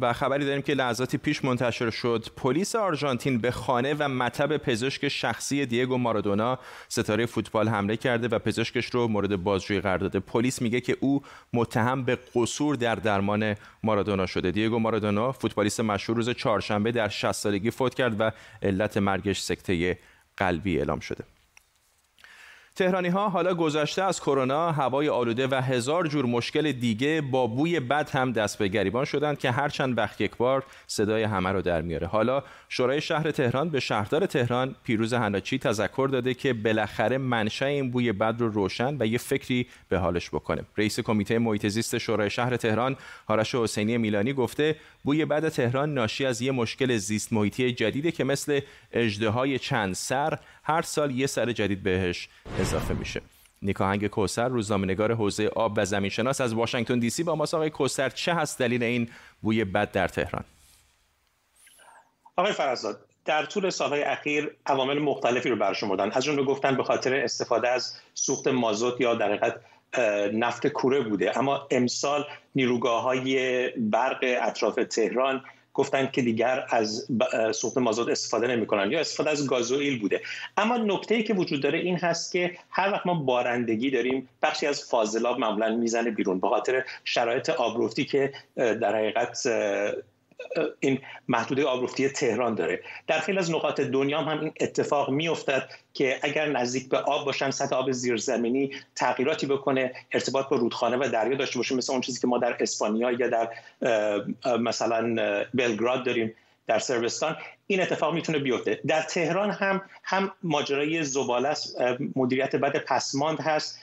و 0.00 0.12
خبری 0.12 0.44
داریم 0.44 0.62
که 0.62 0.74
لحظاتی 0.74 1.18
پیش 1.18 1.44
منتشر 1.44 1.90
شد. 1.90 2.26
پلیس 2.36 2.76
آرژانتین 2.76 3.38
به 3.38 3.50
خانه 3.50 3.94
و 3.98 4.08
مطب 4.08 4.56
پزشک 4.56 5.08
شخصی 5.08 5.66
دیگو 5.66 5.98
مارادونا 5.98 6.58
ستاره 6.88 7.26
فوتبال 7.26 7.68
حمله 7.68 7.96
کرده 7.96 8.28
و 8.28 8.38
پزشکش 8.38 8.86
رو 8.86 9.08
مورد 9.08 9.36
بازجویی 9.36 9.80
قرار 9.80 9.98
داده. 9.98 10.20
پلیس 10.20 10.62
میگه 10.62 10.80
که 10.80 10.96
او 11.00 11.22
متهم 11.52 12.04
به 12.04 12.18
قصور 12.34 12.74
در 12.74 12.94
درمان 12.94 13.54
مارادونا 13.82 14.26
شده. 14.26 14.50
دیگو 14.50 14.78
مارادونا 14.78 15.32
فوتبالیست 15.32 15.80
مشهور 15.80 16.16
روز 16.16 16.30
چهارشنبه 16.30 16.92
در 16.92 17.08
60 17.08 17.32
سالگی 17.32 17.70
فوت 17.70 17.94
کرد 17.94 18.20
و 18.20 18.32
علت 18.62 18.96
مرگش 18.96 19.40
سکته 19.40 19.98
قلبی 20.36 20.78
اعلام 20.78 21.00
شده. 21.00 21.24
تهرانی 22.78 23.08
ها 23.08 23.28
حالا 23.28 23.54
گذشته 23.54 24.02
از 24.02 24.20
کرونا 24.20 24.72
هوای 24.72 25.08
آلوده 25.08 25.46
و 25.46 25.54
هزار 25.54 26.06
جور 26.06 26.26
مشکل 26.26 26.72
دیگه 26.72 27.20
با 27.20 27.46
بوی 27.46 27.80
بد 27.80 28.10
هم 28.10 28.32
دست 28.32 28.58
به 28.58 28.68
گریبان 28.68 29.04
شدند 29.04 29.38
که 29.38 29.50
هر 29.50 29.68
چند 29.68 29.98
وقت 29.98 30.20
یک 30.20 30.36
بار 30.36 30.64
صدای 30.86 31.22
همه 31.22 31.52
رو 31.52 31.62
در 31.62 31.82
میاره. 31.82 32.06
حالا 32.06 32.42
شورای 32.68 33.00
شهر 33.00 33.30
تهران 33.30 33.68
به 33.68 33.80
شهردار 33.80 34.26
تهران 34.26 34.74
پیروز 34.84 35.14
هناچی 35.14 35.58
تذکر 35.58 36.08
داده 36.12 36.34
که 36.34 36.52
بالاخره 36.52 37.18
منشأ 37.18 37.66
این 37.66 37.90
بوی 37.90 38.12
بد 38.12 38.34
رو 38.38 38.48
روشن 38.48 38.96
و 39.00 39.06
یه 39.06 39.18
فکری 39.18 39.66
به 39.88 39.98
حالش 39.98 40.30
بکنه. 40.30 40.62
رئیس 40.76 41.00
کمیته 41.00 41.38
محیط 41.38 41.66
زیست 41.66 41.98
شورای 41.98 42.30
شهر 42.30 42.56
تهران 42.56 42.96
آرش 43.26 43.54
حسینی 43.54 43.98
میلانی 43.98 44.32
گفته 44.32 44.76
بوی 45.04 45.24
بد 45.24 45.48
تهران 45.48 45.94
ناشی 45.94 46.26
از 46.26 46.42
یه 46.42 46.52
مشکل 46.52 46.96
زیست 46.96 47.32
محیطی 47.32 47.72
جدیده 47.72 48.12
که 48.12 48.24
مثل 48.24 48.60
اژدهای 48.92 49.58
چند 49.58 49.94
سر 49.94 50.38
هر 50.62 50.82
سال 50.82 51.10
یه 51.10 51.26
سر 51.26 51.52
جدید 51.52 51.82
بهش 51.82 52.28
اضافه 52.68 52.94
میشه. 52.94 53.20
نیکاهنگ 53.62 54.06
کوسر 54.06 54.48
روزنامه‌نگار 54.48 55.14
حوزه 55.14 55.46
آب 55.46 55.72
و 55.76 55.84
زمینشناس 55.84 56.40
از 56.40 56.54
واشنگتن 56.54 56.98
دی 56.98 57.10
سی 57.10 57.22
با 57.22 57.34
ماست 57.34 57.54
آقای 57.54 57.70
کوسر 57.70 58.08
چه 58.08 58.34
هست 58.34 58.58
دلیل 58.58 58.82
این 58.82 59.08
بوی 59.42 59.64
بد 59.64 59.92
در 59.92 60.08
تهران؟ 60.08 60.44
آقای 62.36 62.52
فرزاد 62.52 63.00
در 63.24 63.44
طول 63.44 63.70
سالهای 63.70 64.02
اخیر 64.02 64.50
عوامل 64.66 64.98
مختلفی 64.98 65.48
رو 65.48 65.56
برشمردن 65.56 66.10
از 66.10 66.24
جمله 66.24 66.42
گفتن 66.42 66.76
به 66.76 66.84
خاطر 66.84 67.14
استفاده 67.14 67.68
از 67.68 67.96
سوخت 68.14 68.48
مازوت 68.48 69.00
یا 69.00 69.14
در 69.14 69.54
نفت 70.32 70.66
کوره 70.66 71.00
بوده. 71.00 71.38
اما 71.38 71.66
امسال 71.70 72.24
نیروگاه 72.54 73.02
های 73.02 73.68
برق 73.70 74.18
اطراف 74.22 74.74
تهران 74.74 75.44
گفتن 75.78 76.06
که 76.12 76.22
دیگر 76.22 76.66
از 76.70 77.06
سوخت 77.52 77.78
مازاد 77.78 78.10
استفاده 78.10 78.46
نمی‌کنن. 78.46 78.90
یا 78.90 79.00
استفاده 79.00 79.30
از 79.30 79.46
گازوئیل 79.46 79.98
بوده. 79.98 80.20
اما 80.56 80.76
نکته 80.76 81.14
ای 81.14 81.22
که 81.22 81.34
وجود 81.34 81.62
داره 81.62 81.78
این 81.78 81.96
هست 81.96 82.32
که 82.32 82.58
هر 82.70 82.92
وقت 82.92 83.06
ما 83.06 83.14
بارندگی 83.14 83.90
داریم 83.90 84.28
بخشی 84.42 84.66
از 84.66 84.84
فاضلاب 84.84 85.38
معمولا 85.38 85.76
می‌زنه 85.76 86.10
بیرون. 86.10 86.40
به 86.40 86.48
خاطر 86.48 86.84
شرایط 87.04 87.50
آبرفتی 87.50 88.04
که 88.04 88.32
در 88.56 88.96
حقیقت 88.96 89.48
این 90.80 90.98
محدوده 91.28 91.64
آبرفتی 91.64 92.08
تهران 92.08 92.54
داره. 92.54 92.82
در 93.06 93.18
خیلی 93.18 93.38
از 93.38 93.50
نقاط 93.50 93.80
دنیا 93.80 94.20
هم 94.20 94.40
این 94.40 94.52
اتفاق 94.60 95.10
میافتد 95.10 95.70
که 95.94 96.18
اگر 96.22 96.48
نزدیک 96.48 96.88
به 96.88 96.98
آب 96.98 97.26
باشن 97.26 97.50
سطح 97.50 97.76
آب 97.76 97.92
زیرزمینی 97.92 98.70
تغییراتی 98.94 99.46
بکنه 99.46 99.92
ارتباط 100.12 100.48
با 100.48 100.56
رودخانه 100.56 100.96
و 100.96 101.08
دریا 101.12 101.36
داشته 101.36 101.58
باشه 101.58 101.74
مثل 101.74 101.92
اون 101.92 102.00
چیزی 102.00 102.20
که 102.20 102.26
ما 102.26 102.38
در 102.38 102.56
اسپانیا 102.60 103.10
یا 103.12 103.28
در 103.28 103.48
مثلا 104.58 105.14
بلگراد 105.54 106.04
داریم 106.04 106.34
در 106.66 106.78
سربستان 106.78 107.36
این 107.66 107.82
اتفاق 107.82 108.14
می‌تونه 108.14 108.38
بیفته. 108.38 108.80
در 108.86 109.02
تهران 109.02 109.50
هم 109.50 109.82
هم 110.04 110.32
ماجرای 110.42 111.04
زباله 111.04 111.54
مدیریت 112.16 112.56
بد 112.56 112.76
پسماند 112.76 113.40
هست. 113.40 113.80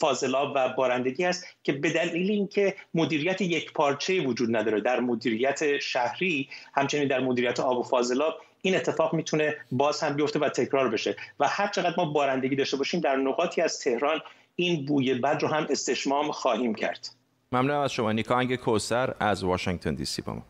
فاضلاب 0.00 0.52
و 0.54 0.68
بارندگی 0.68 1.24
هست 1.24 1.46
که 1.62 1.72
به 1.72 1.90
دلیل 1.90 2.30
اینکه 2.30 2.74
مدیریت 2.94 3.40
یک 3.40 3.72
پارچه 3.72 4.20
وجود 4.20 4.56
نداره 4.56 4.80
در 4.80 5.00
مدیریت 5.00 5.78
شهری 5.78 6.48
همچنین 6.74 7.08
در 7.08 7.20
مدیریت 7.20 7.60
آب 7.60 7.78
و 7.78 7.82
فاضلاب 7.82 8.34
این 8.62 8.76
اتفاق 8.76 9.14
می‌تونه 9.14 9.56
باز 9.72 10.00
هم 10.00 10.16
بیفته 10.16 10.38
و 10.38 10.48
تکرار 10.48 10.88
بشه. 10.88 11.16
و 11.40 11.48
هر 11.48 11.68
چقدر 11.68 11.94
ما 11.96 12.04
بارندگی 12.04 12.56
داشته 12.56 12.76
باشیم 12.76 13.00
در 13.00 13.16
نقاطی 13.16 13.62
از 13.62 13.80
تهران 13.80 14.20
این 14.56 14.86
بوی 14.86 15.14
بد 15.14 15.42
رو 15.42 15.48
هم 15.48 15.66
استشمام 15.70 16.30
خواهیم 16.32 16.74
کرد. 16.74 17.08
ممنونم 17.52 17.80
از 17.80 17.92
شما. 17.92 18.12
نیکانگ 18.12 18.56
کوسر 18.56 19.14
از 19.20 19.44
واشنگتن 19.44 19.94
دی 19.94 20.04
سی 20.04 20.22
با 20.22 20.32
ما. 20.32 20.42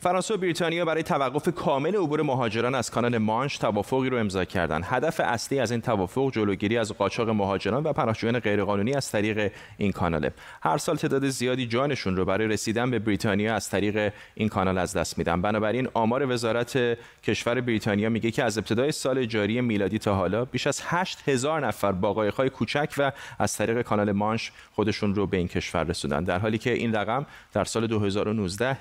فرانسه 0.00 0.34
و 0.34 0.36
بریتانیا 0.36 0.84
برای 0.84 1.02
توقف 1.02 1.48
کامل 1.48 1.96
عبور 1.96 2.22
مهاجران 2.22 2.74
از 2.74 2.90
کانال 2.90 3.18
مانش 3.18 3.58
توافقی 3.58 4.08
رو 4.10 4.18
امضا 4.18 4.44
کردند. 4.44 4.84
هدف 4.86 5.20
اصلی 5.24 5.60
از 5.60 5.70
این 5.70 5.80
توافق 5.80 6.30
جلوگیری 6.32 6.78
از 6.78 6.92
قاچاق 6.92 7.28
مهاجران 7.30 7.82
و 7.82 7.92
پناهجویان 7.92 8.38
غیرقانونی 8.38 8.94
از 8.94 9.10
طریق 9.10 9.52
این 9.78 9.92
کاناله. 9.92 10.32
هر 10.62 10.78
سال 10.78 10.96
تعداد 10.96 11.28
زیادی 11.28 11.66
جانشون 11.66 12.16
رو 12.16 12.24
برای 12.24 12.48
رسیدن 12.48 12.90
به 12.90 12.98
بریتانیا 12.98 13.54
از 13.54 13.70
طریق 13.70 14.12
این 14.34 14.48
کانال 14.48 14.78
از 14.78 14.96
دست 14.96 15.18
میدن. 15.18 15.42
بنابراین 15.42 15.88
آمار 15.94 16.30
وزارت 16.30 16.98
کشور 17.22 17.60
بریتانیا 17.60 18.08
میگه 18.08 18.30
که 18.30 18.44
از 18.44 18.58
ابتدای 18.58 18.92
سال 18.92 19.24
جاری 19.24 19.60
میلادی 19.60 19.98
تا 19.98 20.14
حالا 20.14 20.44
بیش 20.44 20.66
از 20.66 20.82
8000 20.84 21.66
نفر 21.66 21.92
با 21.92 22.12
قایق‌های 22.12 22.50
کوچک 22.50 22.94
و 22.98 23.12
از 23.38 23.56
طریق 23.56 23.82
کانال 23.82 24.12
مانش 24.12 24.52
خودشون 24.72 25.14
رو 25.14 25.26
به 25.26 25.36
این 25.36 25.48
کشور 25.48 25.84
رسوندن. 25.84 26.24
در 26.24 26.38
حالی 26.38 26.58
که 26.58 26.72
این 26.72 26.94
رقم 26.94 27.26
در 27.52 27.64
سال 27.64 27.86
2019 27.86 28.78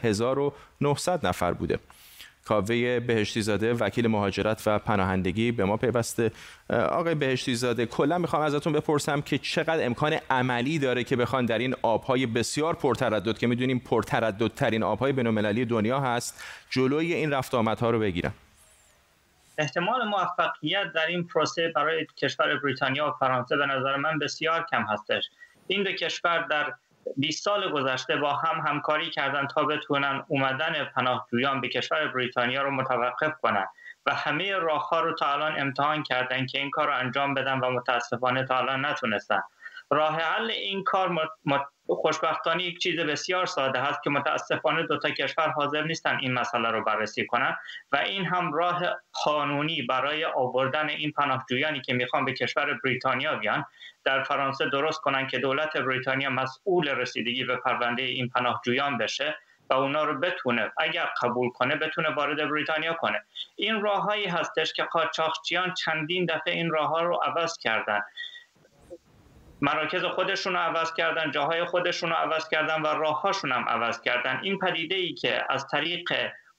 1900 0.82 1.28
نفر 1.28 1.54
بوده. 1.54 1.80
کاوه 2.46 3.00
بهشتی 3.00 3.42
زاده 3.42 3.74
وکیل 3.74 4.08
مهاجرت 4.08 4.64
و 4.66 4.80
پناهندگی 4.80 5.52
به 5.52 5.66
ما 5.66 5.78
پیوسته. 5.78 6.32
آقای 6.70 7.16
بهشتی 7.16 7.56
زاده 7.56 7.86
کلا 7.86 8.18
می‌خوام 8.18 8.42
ازتون 8.42 8.74
بپرسم 8.74 9.22
که 9.22 9.38
چقدر 9.38 9.86
امکان 9.86 10.18
عملی 10.30 10.80
داره 10.80 11.04
که 11.04 11.16
بخوان 11.16 11.46
در 11.46 11.58
این 11.58 11.76
آبهای 11.82 12.26
بسیار 12.26 12.74
پرتردد 12.74 13.38
که 13.38 13.48
می‌دونیم 13.48 13.80
پرترددترین 13.80 14.84
آبهای 14.84 15.12
بین‌المللی 15.12 15.66
دنیا 15.66 16.00
هست 16.00 16.44
جلوی 16.70 17.14
این 17.14 17.32
رفت 17.34 17.56
آمدها 17.56 17.90
رو 17.90 18.00
بگیرن؟ 18.00 18.32
احتمال 19.58 20.08
موفقیت 20.08 20.94
در 20.96 21.06
این 21.08 21.24
پروسه 21.24 21.72
برای 21.76 22.06
کشور 22.18 22.60
بریتانیا 22.60 23.08
و 23.08 23.12
فرانسه 23.20 23.58
به 23.58 23.66
نظر 23.66 23.96
من 23.96 24.20
بسیار 24.20 24.66
کم 24.72 24.84
هستش. 24.84 25.24
این 25.68 25.84
دو 25.84 25.92
کشور 25.92 26.48
در 26.50 26.74
20 27.18 27.44
سال 27.44 27.72
گذشته 27.72 28.16
با 28.16 28.34
هم 28.34 28.68
همکاری 28.68 29.10
کردن 29.10 29.48
تا 29.48 29.64
بتونن 29.64 30.24
اومدن 30.28 30.84
پناهجویان 30.96 31.62
به 31.62 31.70
کشور 31.70 32.08
بریتانیا 32.08 32.62
رو 32.62 32.72
متوقف 32.72 33.34
کنن 33.42 33.66
و 34.06 34.14
همه 34.14 34.56
راه 34.56 34.90
ها 34.90 35.02
رو 35.02 35.16
تا 35.16 35.34
الان 35.34 35.60
امتحان 35.60 36.04
کردن 36.04 36.46
که 36.46 36.60
این 36.60 36.70
کار 36.70 36.88
رو 36.88 36.94
انجام 36.94 37.34
بدن 37.34 37.60
و 37.60 37.70
متاسفانه 37.70 38.46
تا 38.46 38.58
الان 38.58 38.86
نتونستن. 38.86 39.42
راه 39.90 40.16
حل 40.16 40.52
این 40.52 40.84
کار 40.84 41.30
خوشبختانه 41.88 42.64
یک 42.64 42.80
چیز 42.80 43.00
بسیار 43.00 43.46
ساده 43.46 43.80
هست 43.80 44.04
که 44.04 44.10
متاسفانه 44.10 44.84
دو 44.84 44.98
تا 44.98 45.10
کشور 45.10 45.50
حاضر 45.50 45.84
نیستن 45.84 46.18
این 46.22 46.34
مسئله 46.34 46.72
رو 46.72 46.84
بررسی 46.84 47.26
کنن 47.26 47.58
و 47.92 47.98
این 47.98 48.26
هم 48.26 48.54
راه 48.54 48.82
قانونی 49.26 49.82
برای 49.82 50.26
آوردن 50.26 50.90
این 50.90 51.12
پناهجویانی 51.12 51.82
که 51.82 51.94
می‌خوان 51.94 52.26
به 52.26 52.34
کشور 52.34 52.80
بریتانیا 52.84 53.36
بیان 53.36 53.66
در 54.04 54.24
فرانسه 54.24 54.70
درست 54.70 55.02
کنن 55.02 55.28
که 55.28 55.40
دولت 55.40 55.78
بریتانیا 55.78 56.30
مسئول 56.30 56.90
رسیدگی 56.90 57.44
به 57.44 57.56
پرونده 57.56 58.04
این 58.04 58.30
پناهجویان 58.30 58.98
بشه 58.98 59.38
و 59.70 59.74
اونا 59.74 60.04
رو 60.04 60.20
بتونه 60.20 60.72
اگر 60.78 61.10
قبول 61.22 61.50
کنه 61.50 61.76
بتونه 61.76 62.10
وارد 62.10 62.50
بریتانیا 62.50 62.94
کنه. 62.94 63.24
این 63.56 63.82
راههایی 63.82 64.26
هستش 64.26 64.74
که 64.74 64.84
قاچاقچیان 64.84 65.74
چندین 65.74 66.26
دفعه 66.26 66.54
این 66.54 66.70
راه 66.70 66.90
ها 66.90 67.02
رو 67.02 67.16
عوض 67.16 67.58
کردن. 67.58 68.02
مراکز 69.62 70.04
خودشون 70.04 70.54
رو 70.54 70.60
عوض 70.60 70.94
کردن 70.94 71.32
جاهای 71.32 71.66
خودشون 71.66 72.10
رو 72.10 72.16
عوض 72.16 72.50
کردن 72.50 72.82
و 72.82 72.88
راههاشون 72.88 73.52
هم 73.52 73.70
عوض 73.70 74.02
کردن. 74.02 74.40
این 74.44 74.60
پدیده 74.60 74.96
ای 74.96 75.14
که 75.14 75.44
از 75.50 75.68
طریق 75.68 76.10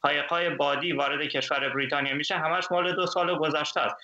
قایقای 0.02 0.50
بادی 0.50 0.92
وارد 0.92 1.28
کشور 1.28 1.68
بریتانیا 1.68 2.14
میشه 2.14 2.36
همش 2.36 2.64
مال 2.70 2.94
دو 2.94 3.06
سال 3.06 3.38
گذشته 3.38 3.80
است. 3.80 3.96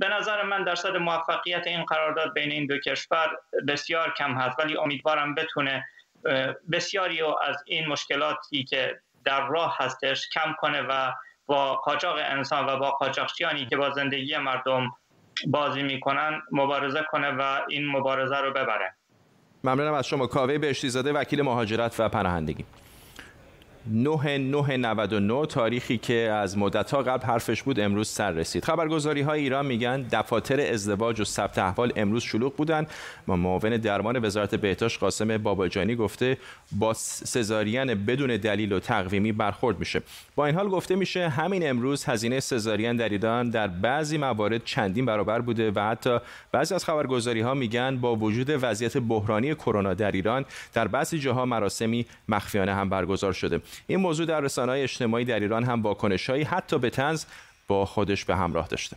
به 0.00 0.08
نظر 0.08 0.42
من 0.42 0.64
درصد 0.64 0.96
موفقیت 0.96 1.66
این 1.66 1.84
قرارداد 1.84 2.34
بین 2.34 2.52
این 2.52 2.66
دو 2.66 2.78
کشور 2.78 3.38
بسیار 3.68 4.14
کم 4.16 4.34
هست 4.34 4.58
ولی 4.58 4.76
امیدوارم 4.76 5.34
بتونه 5.34 5.84
بسیاری 6.72 7.22
از 7.22 7.62
این 7.66 7.88
مشکلاتی 7.88 8.64
که 8.64 9.00
در 9.24 9.46
راه 9.46 9.76
هستش 9.80 10.28
کم 10.28 10.54
کنه 10.58 10.82
و 10.82 11.12
با 11.46 11.74
قاچاق 11.74 12.16
انسان 12.20 12.66
و 12.66 12.76
با 12.76 12.90
قاچاقچیانی 12.90 13.66
که 13.66 13.76
با 13.76 13.90
زندگی 13.90 14.36
مردم 14.36 14.90
بازی 15.46 15.82
می‌کنن 15.82 16.42
مبارزه 16.52 17.00
کنه 17.10 17.30
و 17.30 17.58
این 17.68 17.86
مبارزه 17.86 18.36
رو 18.36 18.50
ببره. 18.50 18.94
ممنونم 19.64 19.94
از 19.94 20.06
شما. 20.06 20.26
کاوه 20.26 20.58
بهشتی 20.58 20.88
زاده 20.88 21.12
وکیل 21.12 21.42
مهاجرت 21.42 21.96
و 21.98 22.08
پناهندگی. 22.08 22.64
9999 23.86 25.46
تاریخی 25.46 25.98
که 25.98 26.14
از 26.14 26.58
مدتها 26.58 27.02
قبل 27.02 27.26
حرفش 27.26 27.62
بود 27.62 27.80
امروز 27.80 28.08
سر 28.08 28.30
رسید. 28.30 28.64
خبرگزاری 28.64 29.20
های 29.20 29.40
ایران 29.40 29.66
میگن 29.66 30.02
دفاتر 30.02 30.60
ازدواج 30.60 31.20
و 31.20 31.24
ثبت 31.24 31.58
احوال 31.58 31.92
امروز 31.96 32.22
شلوغ 32.22 32.56
بودن. 32.56 32.86
و 33.28 33.36
معاون 33.36 33.76
درمان 33.76 34.24
وزارت 34.24 34.54
بهداشت 34.54 35.00
قاسم 35.00 35.38
باباجانی 35.38 35.96
گفته 35.96 36.38
با 36.72 36.94
سزارین 36.94 37.94
بدون 37.94 38.36
دلیل 38.36 38.72
و 38.72 38.80
تقویمی 38.80 39.32
برخورد 39.32 39.78
میشه. 39.78 40.02
با 40.36 40.46
این 40.46 40.54
حال 40.54 40.68
گفته 40.68 40.96
میشه 40.96 41.28
همین 41.28 41.70
امروز 41.70 42.04
هزینه 42.04 42.40
سزارین 42.40 42.96
در 42.96 43.08
ایران 43.08 43.50
در 43.50 43.66
بعضی 43.66 44.18
موارد 44.18 44.64
چندین 44.64 45.06
برابر 45.06 45.40
بوده 45.40 45.70
و 45.70 45.80
حتی 45.80 46.18
بعضی 46.52 46.74
از 46.74 46.84
خبرگزاری 46.84 47.40
ها 47.40 47.54
میگن 47.54 47.96
با 47.96 48.16
وجود 48.16 48.50
وضعیت 48.50 48.96
بحرانی 48.96 49.54
کرونا 49.54 49.94
در 49.94 50.12
ایران 50.12 50.44
در 50.72 50.88
بعضی 50.88 51.18
جاها 51.18 51.44
مراسمی 51.44 52.06
مخفیانه 52.28 52.74
هم 52.74 52.88
برگزار 52.88 53.32
شده. 53.32 53.60
این 53.86 53.98
موضوع 54.00 54.26
در 54.26 54.40
رسانه‌های 54.40 54.82
اجتماعی 54.82 55.24
در 55.24 55.40
ایران 55.40 55.64
هم 55.64 55.82
واکنش‌هایی 55.82 56.42
حتی 56.42 56.78
به 56.78 56.90
تنز 56.90 57.24
با 57.68 57.86
خودش 57.86 58.24
به 58.24 58.36
همراه 58.36 58.68
داشته. 58.68 58.96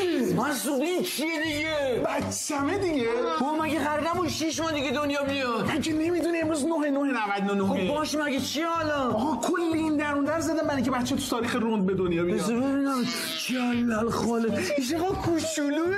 مسئولین 0.48 1.02
چیه 1.02 1.42
دیگه؟ 1.42 2.02
بچمه 2.06 2.78
دیگه. 2.78 3.08
با 3.40 3.52
مگه 3.62 3.78
قرارمون 3.78 4.28
شیش 4.28 4.60
ماه 4.60 4.72
دیگه 4.72 4.90
دنیا 4.90 5.22
بیاد؟ 5.22 5.66
من 5.68 5.80
که 5.80 5.92
نمی‌دونی 5.92 6.38
امروز 6.38 6.64
9 6.66 6.90
9 6.90 7.12
99 7.44 7.66
خب 7.68 7.88
باش 7.94 8.14
مگه 8.14 8.40
چی 8.40 8.62
حالا؟ 8.62 9.10
آقا 9.10 9.48
کل 9.48 9.62
این 9.74 9.96
درون 9.96 10.24
در 10.24 10.40
زدم 10.40 10.66
برای 10.68 10.82
که 10.82 10.90
بچه 10.90 11.16
تو 11.16 11.22
تاریخ 11.30 11.56
روند 11.56 11.86
به 11.86 11.94
دنیا 11.94 12.22
بیاد. 12.24 12.38
بذار 12.38 12.56
ببینم. 12.60 13.04
جلال 13.48 14.10
خاله. 14.10 14.62
چقدر 14.90 15.08
کوچولوه. 15.08 15.96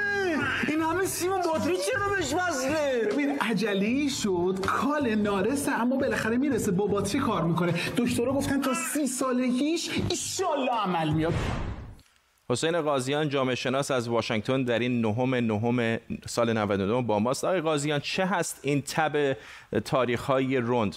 این 0.69 0.83
همه 0.83 1.07
سیم 1.07 1.31
باتری 1.31 1.77
چرا 1.77 2.09
بهش 2.17 2.35
وصله؟ 2.35 3.09
ببین 3.13 3.39
عجلی 3.41 4.11
شد 4.11 4.59
کال 4.67 5.15
نارسه 5.15 5.73
اما 5.73 5.97
بالاخره 5.97 6.37
می‌رسه 6.37 6.71
با 6.71 6.87
باتری 6.87 7.21
کار 7.21 7.43
می‌کنه؟ 7.45 7.75
دکترها 7.97 8.33
گفتن 8.33 8.61
تا 8.61 8.75
سی 8.75 9.07
سالگیش 9.07 9.91
ایشالله 10.11 10.73
عمل 10.73 11.11
میاد. 11.11 11.35
حسین 12.51 12.81
قاضیان 12.81 13.29
جامعه 13.29 13.55
شناس 13.55 13.91
از 13.91 14.09
واشنگتن 14.09 14.63
در 14.63 14.79
این 14.79 15.01
نهم 15.01 15.35
نهم 15.35 15.99
سال 16.27 16.53
99 16.53 17.03
با 17.03 17.19
ماست. 17.19 17.45
آقای 17.45 17.61
قاضیان 17.61 18.01
چه 18.01 18.27
هست 18.27 18.61
این 18.63 18.83
تب 18.83 19.37
تاریخ 19.85 20.21
های 20.21 20.57
روند 20.57 20.97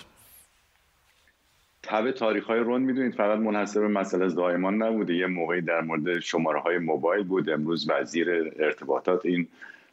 تب 1.83 2.12
تاریخ 2.12 2.45
های 2.45 2.60
روند 2.60 2.86
می‌دونید 2.86 3.15
فقط 3.15 3.39
منحصر 3.39 3.79
به 3.79 3.88
مسئله 3.88 4.25
از 4.25 4.36
دائمان 4.36 4.83
نبوده. 4.83 5.15
یه 5.15 5.27
موقعی 5.27 5.62
در 5.62 5.81
مورد 5.81 6.19
شماره 6.19 6.60
های 6.60 6.77
موبایل 6.77 7.23
بود. 7.23 7.49
امروز 7.49 7.89
وزیر 7.89 8.53
ارتباطات 8.60 9.25
این 9.25 9.47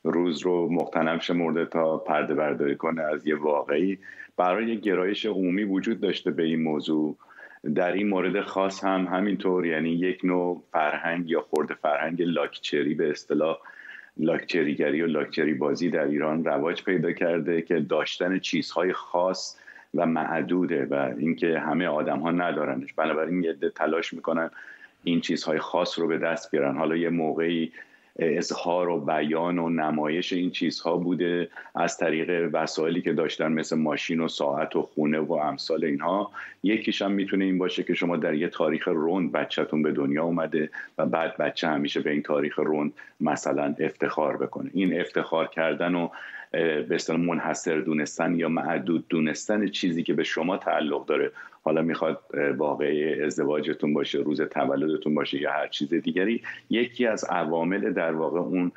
روز 0.04 0.42
رو 0.42 0.72
مقتنم 0.72 1.18
شمرده 1.18 1.66
تا 1.66 1.98
پرده 1.98 2.34
برداری 2.34 2.76
کنه 2.76 3.02
از 3.02 3.26
یه 3.26 3.36
واقعی. 3.36 3.98
برای 4.36 4.80
گرایش 4.80 5.26
عمومی 5.26 5.64
وجود 5.64 6.00
داشته 6.00 6.30
به 6.30 6.42
این 6.42 6.62
موضوع. 6.62 7.16
در 7.74 7.92
این 7.92 8.08
مورد 8.08 8.40
خاص 8.40 8.84
هم 8.84 9.06
همینطور 9.06 9.66
یعنی 9.66 9.90
یک 9.90 10.20
نوع 10.24 10.62
فرهنگ 10.72 11.30
یا 11.30 11.40
خورد 11.40 11.72
فرهنگ 11.72 12.22
لاکچری 12.22 12.94
به 12.94 13.10
اصطلاح 13.10 13.58
لاکچریگری 14.16 15.02
و 15.02 15.06
لاکچری 15.06 15.54
بازی 15.54 15.90
در 15.90 16.04
ایران 16.04 16.44
رواج 16.44 16.84
پیدا 16.84 17.12
کرده 17.12 17.62
که 17.62 17.80
داشتن 17.80 18.38
چیزهای 18.38 18.92
خاص 18.92 19.56
و 19.94 20.06
معدوده 20.06 20.86
و 20.90 21.14
اینکه 21.18 21.58
همه 21.58 21.86
آدم 21.86 22.18
ها 22.20 22.30
ندارنش. 22.30 22.92
بنابراین 22.92 23.44
یه 23.44 23.54
تلاش 23.74 24.12
می‌کنن 24.12 24.50
این 25.04 25.20
چیزهای 25.20 25.58
خاص 25.58 25.98
رو 25.98 26.06
به 26.06 26.18
دست 26.18 26.50
بیارن. 26.50 26.76
حالا 26.76 26.96
یه 26.96 27.10
موقعی 27.10 27.72
اظهار 28.18 28.88
و 28.88 29.00
بیان 29.00 29.58
و 29.58 29.68
نمایش 29.68 30.32
این 30.32 30.50
چیزها 30.50 30.96
بوده 30.96 31.48
از 31.74 31.98
طریق 31.98 32.50
وسایلی 32.52 33.02
که 33.02 33.12
داشتن 33.12 33.52
مثل 33.52 33.76
ماشین 33.76 34.20
و 34.20 34.28
ساعت 34.28 34.76
و 34.76 34.82
خونه 34.82 35.18
و 35.18 35.32
امثال 35.32 35.84
اینها. 35.84 36.30
یکیش 36.62 37.02
هم 37.02 37.12
می‌تونه 37.12 37.44
این 37.44 37.58
باشه 37.58 37.82
که 37.82 37.94
شما 37.94 38.16
در 38.16 38.34
یه 38.34 38.48
تاریخ 38.48 38.88
روند 38.88 39.32
بچهتون 39.32 39.82
به 39.82 39.92
دنیا 39.92 40.24
اومده 40.24 40.70
و 40.98 41.06
بعد 41.06 41.36
بچه 41.36 41.68
همیشه 41.68 42.00
به 42.00 42.10
این 42.10 42.22
تاریخ 42.22 42.58
روند 42.58 42.92
مثلا 43.20 43.74
افتخار 43.78 44.36
بکنه. 44.36 44.70
این 44.74 45.00
افتخار 45.00 45.46
کردن 45.46 45.94
و 45.94 46.08
به 46.88 46.98
منحصر 47.08 47.80
دونستن 47.80 48.34
یا 48.34 48.48
معدود 48.48 49.08
دونستن 49.08 49.68
چیزی 49.68 50.02
که 50.02 50.14
به 50.14 50.24
شما 50.24 50.56
تعلق 50.56 51.06
داره. 51.06 51.32
حالا 51.62 51.82
می‌خواد 51.82 52.20
واقعی 52.56 53.22
ازدواجتون 53.22 53.94
باشه 53.94 54.18
روز 54.18 54.40
تولدتون 54.40 55.14
باشه 55.14 55.40
یا 55.40 55.52
هر 55.52 55.68
چیز 55.68 55.94
دیگری 55.94 56.42
یکی 56.70 57.06
از 57.06 57.24
عوامل 57.24 57.92
در 57.92 58.12
واقع 58.12 58.40
اون 58.40 58.72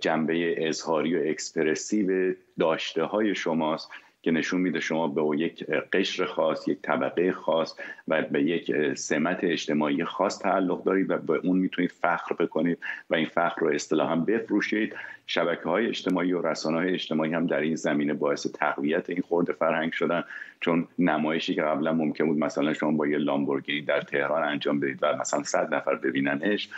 جنبه 0.00 0.68
اظهاری 0.68 1.16
و 1.16 1.30
اکسپرسیو 1.30 2.34
داشته 2.58 3.04
های 3.04 3.34
شماست. 3.34 3.90
که 4.22 4.30
نشون 4.30 4.60
میده 4.60 4.80
شما 4.80 5.08
به 5.08 5.38
یک 5.38 5.64
قشر 5.66 6.24
خاص 6.24 6.68
یک 6.68 6.78
طبقه 6.82 7.32
خاص 7.32 7.74
و 8.08 8.22
به 8.22 8.42
یک 8.42 8.94
سمت 8.94 9.38
اجتماعی 9.42 10.04
خاص 10.04 10.38
تعلق 10.38 10.84
دارید 10.84 11.10
و 11.10 11.16
به 11.16 11.36
اون 11.36 11.58
می‌تونید 11.58 11.92
فخر 11.92 12.34
بکنید 12.34 12.78
و 13.10 13.14
این 13.14 13.26
فخر 13.26 13.60
رو 13.60 13.74
اصطلاحا 13.74 14.16
بفروشید. 14.16 14.94
شبکه 15.26 15.68
های 15.68 15.86
اجتماعی 15.86 16.32
و 16.32 16.42
رسانه 16.42 16.76
های 16.76 16.94
اجتماعی 16.94 17.34
هم 17.34 17.46
در 17.46 17.60
این 17.60 17.74
زمینه 17.74 18.14
باعث 18.14 18.46
تقویت 18.46 19.10
این 19.10 19.22
خورده 19.22 19.52
فرهنگ 19.52 19.92
شدن. 19.92 20.24
چون 20.60 20.88
نمایشی 20.98 21.54
که 21.54 21.62
قبلا 21.62 21.92
ممکن 21.92 22.26
بود 22.26 22.38
مثلا 22.38 22.72
شما 22.72 22.90
با 22.90 23.06
یه 23.06 23.18
لامبورگینی 23.18 23.82
در 23.82 24.00
تهران 24.00 24.42
انجام 24.42 24.80
بدید 24.80 24.98
و 25.02 25.16
مثلا 25.16 25.42
صد 25.42 25.74
نفر 25.74 25.94
ببیننش 25.94 26.68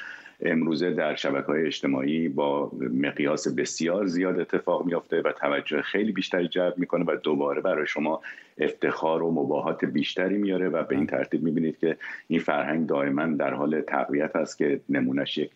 امروزه 0.43 0.91
در 0.91 1.15
شبکه 1.15 1.47
های 1.47 1.67
اجتماعی 1.67 2.29
با 2.29 2.73
مقیاس 2.93 3.49
بسیار 3.49 4.07
زیاد 4.07 4.41
اتفاق 4.41 4.87
میافته 4.87 5.23
و 5.25 5.33
توجه 5.33 5.83
خیلی 5.83 6.13
بیشتری 6.13 6.49
جلب 6.49 6.75
می‌کنه 6.79 7.05
و 7.05 7.17
دوباره 7.23 7.61
برای 7.61 7.87
شما 7.87 8.21
افتخار 8.59 9.23
و 9.23 9.31
مباهات 9.31 9.85
بیشتری 9.85 10.39
میاره 10.39 10.69
و 10.69 10.83
به 10.83 10.97
این 10.97 11.07
ترتیب 11.07 11.43
می‌بینید 11.43 11.79
که 11.79 11.97
این 12.29 12.41
فرهنگ 12.41 12.87
دائما 12.87 13.27
در 13.27 13.55
حال 13.55 13.81
تقویت 13.81 14.37
است 14.37 14.59
که 14.59 14.81
نمونش 14.89 15.39
یک 15.39 15.51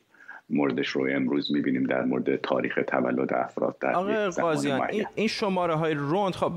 موردش 0.50 0.88
رو 0.88 1.08
امروز 1.10 1.52
می‌بینیم 1.52 1.84
در 1.84 2.04
مورد 2.04 2.36
تاریخ 2.36 2.78
تولد 2.88 3.34
افراد 3.34 3.78
در 3.80 3.92
آقای 3.92 4.28
قاضیان 4.28 4.82
این, 4.90 5.06
این 5.14 5.28
شماره 5.28 5.74
های 5.74 5.94
روند 5.94 6.34
خب 6.34 6.52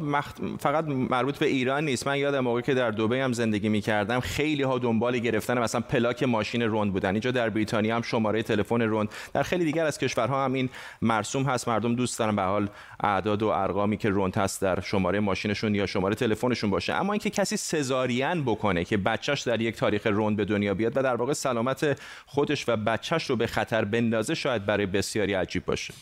فقط 0.60 0.86
مربوط 0.88 1.38
به 1.38 1.45
ایران 1.45 1.86
نیست. 1.86 2.08
من 2.08 2.17
یادم 2.17 2.39
موقعی 2.39 2.62
که 2.62 2.73
در 2.73 2.91
دبی 2.91 3.19
هم 3.19 3.34
زندگی 3.34 3.69
می‌کردم 3.69 4.19
خیلی 4.19 4.63
ها 4.63 4.80
دنبال 4.80 5.17
گرفتن 5.17 5.60
مثلا 5.60 5.82
پلاک 5.82 6.23
ماشین 6.23 6.62
روند 6.62 6.93
بودن. 6.93 7.10
اینجا 7.10 7.32
در 7.32 7.50
بریتانیا 7.50 7.95
هم 7.95 8.02
شماره 8.02 8.43
تلفن 8.43 8.82
روند. 8.82 9.10
در 9.34 9.43
خیلی 9.43 9.65
دیگر 9.65 9.86
از 9.86 9.97
کشورها 9.97 10.45
هم 10.45 10.54
این 10.54 10.69
مرسوم 11.02 11.43
هست. 11.43 11.67
مردم 11.67 11.95
دوست 11.95 12.19
دارن 12.19 12.36
به 12.36 12.41
حال 12.41 12.69
اعداد 13.00 13.43
و 13.43 13.47
ارقامی 13.47 13.97
که 13.97 14.10
روند 14.10 14.36
هست 14.36 14.62
در 14.62 14.80
شماره 14.80 15.19
ماشینشون 15.19 15.76
یا 15.76 15.86
شماره 15.86 16.15
تلفنشون 16.15 16.69
باشه. 16.69 16.93
اما 16.93 17.13
اینکه 17.13 17.30
کسی 17.30 17.58
سزارین 17.58 18.43
بکنه 18.43 18.84
که 18.84 18.97
بچهش 18.97 19.41
در 19.41 19.62
یک 19.62 19.76
تاریخ 19.76 20.08
روند 20.08 20.38
به 20.38 20.45
دنیا 20.45 20.73
بیاد 20.73 20.97
و 20.97 21.02
در 21.02 21.15
واقع 21.15 21.34
سلامت 21.34 22.02
خودش 22.26 22.69
و 22.69 22.78
بچهش 22.78 23.30
رو 23.30 23.36
به 23.36 23.47
خطر 23.47 23.77
خطر 23.78 23.86
بندازه 23.86 24.36
شاید 24.36 24.66
برای 24.66 24.86
بسیاری 24.86 25.34
عجیب 25.34 25.66
باشه. 25.66 25.94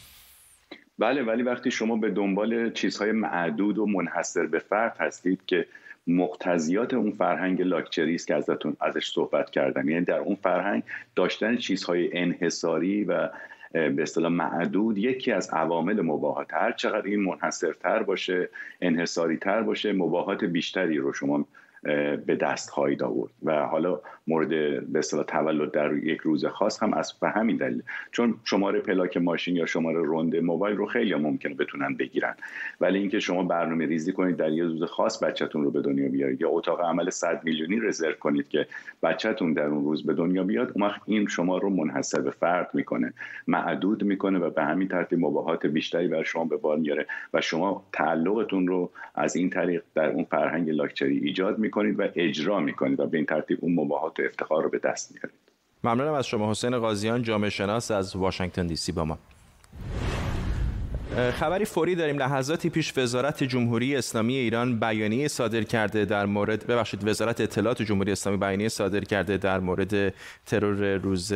بله 0.99 1.23
ولی 1.23 1.43
وقتی 1.43 1.71
شما 1.71 1.95
به 1.95 2.09
دنبال 2.09 2.71
چیزهای 2.71 3.11
معدود 3.11 3.77
و 3.77 3.85
منحصر 3.85 4.45
به 4.45 4.59
فرد 4.59 4.97
هستید 4.99 5.39
که 5.47 5.65
مقتضیات 6.07 6.93
اون 6.93 7.11
فرهنگ 7.11 7.61
لاکچری 7.61 8.15
است 8.15 8.27
که 8.27 8.35
ازتون 8.35 8.77
ازش 8.79 9.07
صحبت 9.07 9.49
کردم 9.49 9.89
یعنی 9.89 10.05
در 10.05 10.19
اون 10.19 10.35
فرهنگ 10.35 10.83
داشتن 11.15 11.57
چیزهای 11.57 12.17
انحصاری 12.17 13.03
و 13.03 13.29
به 13.71 14.01
اصطلاح 14.01 14.31
معدود 14.31 14.97
یکی 14.97 15.31
از 15.31 15.49
عوامل 15.49 16.01
مباهات 16.01 16.53
هر 16.53 16.71
چقدر 16.71 17.05
این 17.05 17.19
منحصرتر 17.19 18.03
باشه 18.03 18.49
انحصاری 18.81 19.37
تر 19.37 19.61
باشه 19.61 19.93
مباهات 19.93 20.43
بیشتری 20.43 20.97
رو 20.97 21.13
شما 21.13 21.45
به 22.25 22.37
دست 22.41 22.69
خواهید 22.69 23.03
آورد. 23.03 23.31
و 23.43 23.65
حالا 23.65 24.01
مورد 24.27 24.49
به 24.91 24.99
اصطلاح 24.99 25.25
تولد 25.25 25.71
در 25.71 25.93
یک 25.93 26.21
روز 26.21 26.45
خاص 26.45 26.83
هم 26.83 26.93
از 26.93 27.13
به 27.21 27.29
همین 27.29 27.57
دلیل. 27.57 27.83
چون 28.11 28.35
شماره 28.43 28.79
پلاک 28.79 29.17
ماشین 29.17 29.55
یا 29.55 29.65
شماره 29.65 30.01
روند 30.01 30.35
موبایل 30.35 30.77
رو 30.77 30.85
خیلی 30.85 31.15
ممکنه 31.15 31.53
بتونن 31.53 31.95
بگیرن. 31.95 32.35
ولی 32.81 32.99
اینکه 32.99 33.19
شما 33.19 33.43
برنامه 33.43 33.85
ریزی 33.85 34.11
کنید 34.11 34.37
در 34.37 34.51
یه 34.51 34.63
روز 34.63 34.83
خاص 34.83 35.23
بچهتون 35.23 35.63
رو 35.63 35.71
به 35.71 35.81
دنیا 35.81 36.09
بیارید. 36.09 36.41
یا 36.41 36.49
اتاق 36.49 36.81
عمل 36.81 37.09
100 37.09 37.41
میلیونی 37.43 37.79
رزرو 37.79 38.13
کنید 38.13 38.47
که 38.47 38.67
بچهتون 39.03 39.53
در 39.53 39.65
اون 39.65 39.83
روز 39.83 40.05
به 40.05 40.13
دنیا 40.13 40.43
بیاد 40.43 40.71
اون 40.75 40.83
وقت 40.83 41.01
این 41.05 41.27
شما 41.27 41.57
رو 41.57 41.69
منحصر 41.69 42.21
به 42.21 42.31
فرد 42.31 42.69
می‌کنه. 42.73 43.13
معدود 43.47 44.03
می‌کنه 44.03 44.39
و 44.39 44.49
به 44.49 44.63
همین 44.63 44.87
ترتیب 44.87 45.19
مباهات 45.19 45.65
بیشتری 45.65 46.07
بر 46.07 46.23
شما 46.23 46.45
به 46.45 46.57
بار 46.57 46.77
میاره 46.77 47.05
و 47.33 47.41
شما 47.41 47.85
تعلقتون 47.93 48.67
رو 48.67 48.91
از 49.15 49.35
این 49.35 49.49
طریق 49.49 49.83
در 49.95 50.09
اون 50.09 50.23
فرهنگ 50.23 50.69
لاکچری 50.69 51.17
ایجاد 51.17 51.59
می‌کنید 51.75 51.99
و 51.99 52.07
اجرا 52.15 52.59
می‌کنید 52.59 52.99
و 52.99 53.07
به 53.07 53.17
این 53.17 53.25
ترتیب 53.25 53.57
اون 53.61 53.75
مباهات 53.75 54.19
و 54.19 54.23
افتخار 54.23 54.63
رو 54.63 54.69
به 54.69 54.79
دست 54.79 55.11
میارید. 55.11 55.39
ممنونم 55.83 56.13
از 56.13 56.27
شما 56.27 56.51
حسین 56.51 56.79
قاضیان 56.79 57.21
جامعه 57.21 57.49
شناس 57.49 57.91
از 57.91 58.15
واشنگتن 58.15 58.67
دی 58.67 58.75
سی 58.75 58.91
با 58.91 59.05
ما. 59.05 59.17
خبری 61.15 61.65
فوری 61.65 61.95
داریم 61.95 62.17
لحظاتی 62.17 62.69
پیش 62.69 62.97
وزارت 62.97 63.43
جمهوری 63.43 63.95
اسلامی 63.95 64.35
ایران 64.35 64.79
بیانیه 64.79 65.27
صادر 65.27 65.63
کرده 65.63 66.05
در 66.05 66.25
مورد 66.25 66.67
ببخشید 66.67 67.07
وزارت 67.07 67.41
اطلاعات 67.41 67.81
جمهوری 67.81 68.11
اسلامی 68.11 68.37
بیانیه 68.37 68.69
صادر 68.69 68.99
کرده 68.99 69.37
در 69.37 69.59
مورد 69.59 70.13
ترور 70.45 70.95
روز 70.95 71.33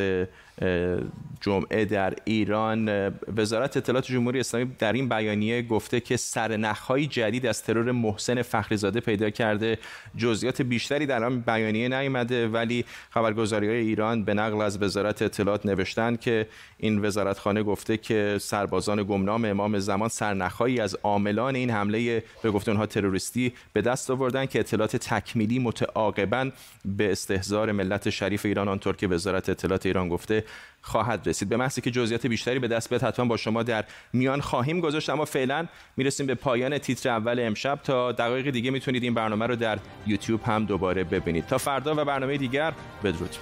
جمعه 1.41 1.85
در 1.85 2.13
ایران. 2.25 3.11
وزارت 3.37 3.77
اطلاعات 3.77 4.05
جمهوری 4.05 4.39
اسلامی 4.39 4.71
در 4.79 4.93
این 4.93 5.09
بیانیه 5.09 5.61
گفته 5.61 5.99
که 5.99 6.17
سرنخهای 6.17 7.07
جدید 7.07 7.45
از 7.45 7.63
ترور 7.63 7.91
محسن 7.91 8.41
فخریزاده 8.41 8.99
پیدا 8.99 9.29
کرده. 9.29 9.77
جزئیات 10.17 10.61
بیشتری 10.61 11.05
در 11.05 11.23
آن 11.23 11.39
بیانیه 11.39 11.87
نیامده 11.87 12.47
ولی 12.47 12.85
خبرگزاری 13.09 13.69
ایران 13.69 14.23
به 14.23 14.33
نقل 14.33 14.61
از 14.61 14.81
وزارت 14.81 15.21
اطلاعات 15.21 15.65
نوشتن 15.65 16.15
که 16.15 16.47
این 16.77 17.05
وزارتخانه 17.05 17.63
گفته 17.63 17.97
که 17.97 18.37
سربازان 18.41 19.03
گمنام 19.03 19.45
امام 19.69 19.79
زمان 19.79 20.09
سرنخهایی 20.09 20.79
از 20.79 20.95
عاملان 21.03 21.55
این 21.55 21.69
حمله 21.69 22.23
به 22.43 22.51
گفته 22.51 22.71
اونها 22.71 22.85
تروریستی 22.85 23.53
به 23.73 23.81
دست 23.81 24.11
آوردن 24.11 24.45
که 24.45 24.59
اطلاعات 24.59 24.95
تکمیلی 24.95 25.59
متعاقبا 25.59 26.51
به 26.85 27.11
استهزار 27.11 27.71
ملت 27.71 28.09
شریف 28.09 28.45
ایران 28.45 28.67
آنطور 28.67 28.95
که 28.95 29.07
وزارت 29.07 29.49
اطلاعات 29.49 29.85
ایران 29.85 30.09
گفته 30.09 30.43
خواهد 30.81 31.27
رسید. 31.27 31.49
به 31.49 31.57
محضی 31.57 31.81
که 31.81 31.91
جزئیات 31.91 32.27
بیشتری 32.27 32.59
به 32.59 32.67
دست 32.67 32.89
بیاد 32.89 33.03
حتما 33.03 33.25
با 33.25 33.37
شما 33.37 33.63
در 33.63 33.85
میان 34.13 34.41
خواهیم 34.41 34.79
گذاشت. 34.79 35.09
اما 35.09 35.25
فعلا 35.25 35.67
می‌رسیم 35.97 36.25
به 36.25 36.35
پایان 36.35 36.77
تیتر 36.77 37.09
اول 37.09 37.39
امشب. 37.39 37.79
تا 37.83 38.11
دقایق 38.11 38.49
دیگه 38.49 38.71
می‌تونید 38.71 39.03
این 39.03 39.13
برنامه 39.13 39.47
رو 39.47 39.55
در 39.55 39.79
یوتیوب 40.07 40.41
هم 40.43 40.65
دوباره 40.65 41.03
ببینید. 41.03 41.45
تا 41.45 41.57
فردا 41.57 41.93
و 41.97 42.05
برنامه 42.05 42.37
دیگر 42.37 42.73
بدرود. 43.03 43.35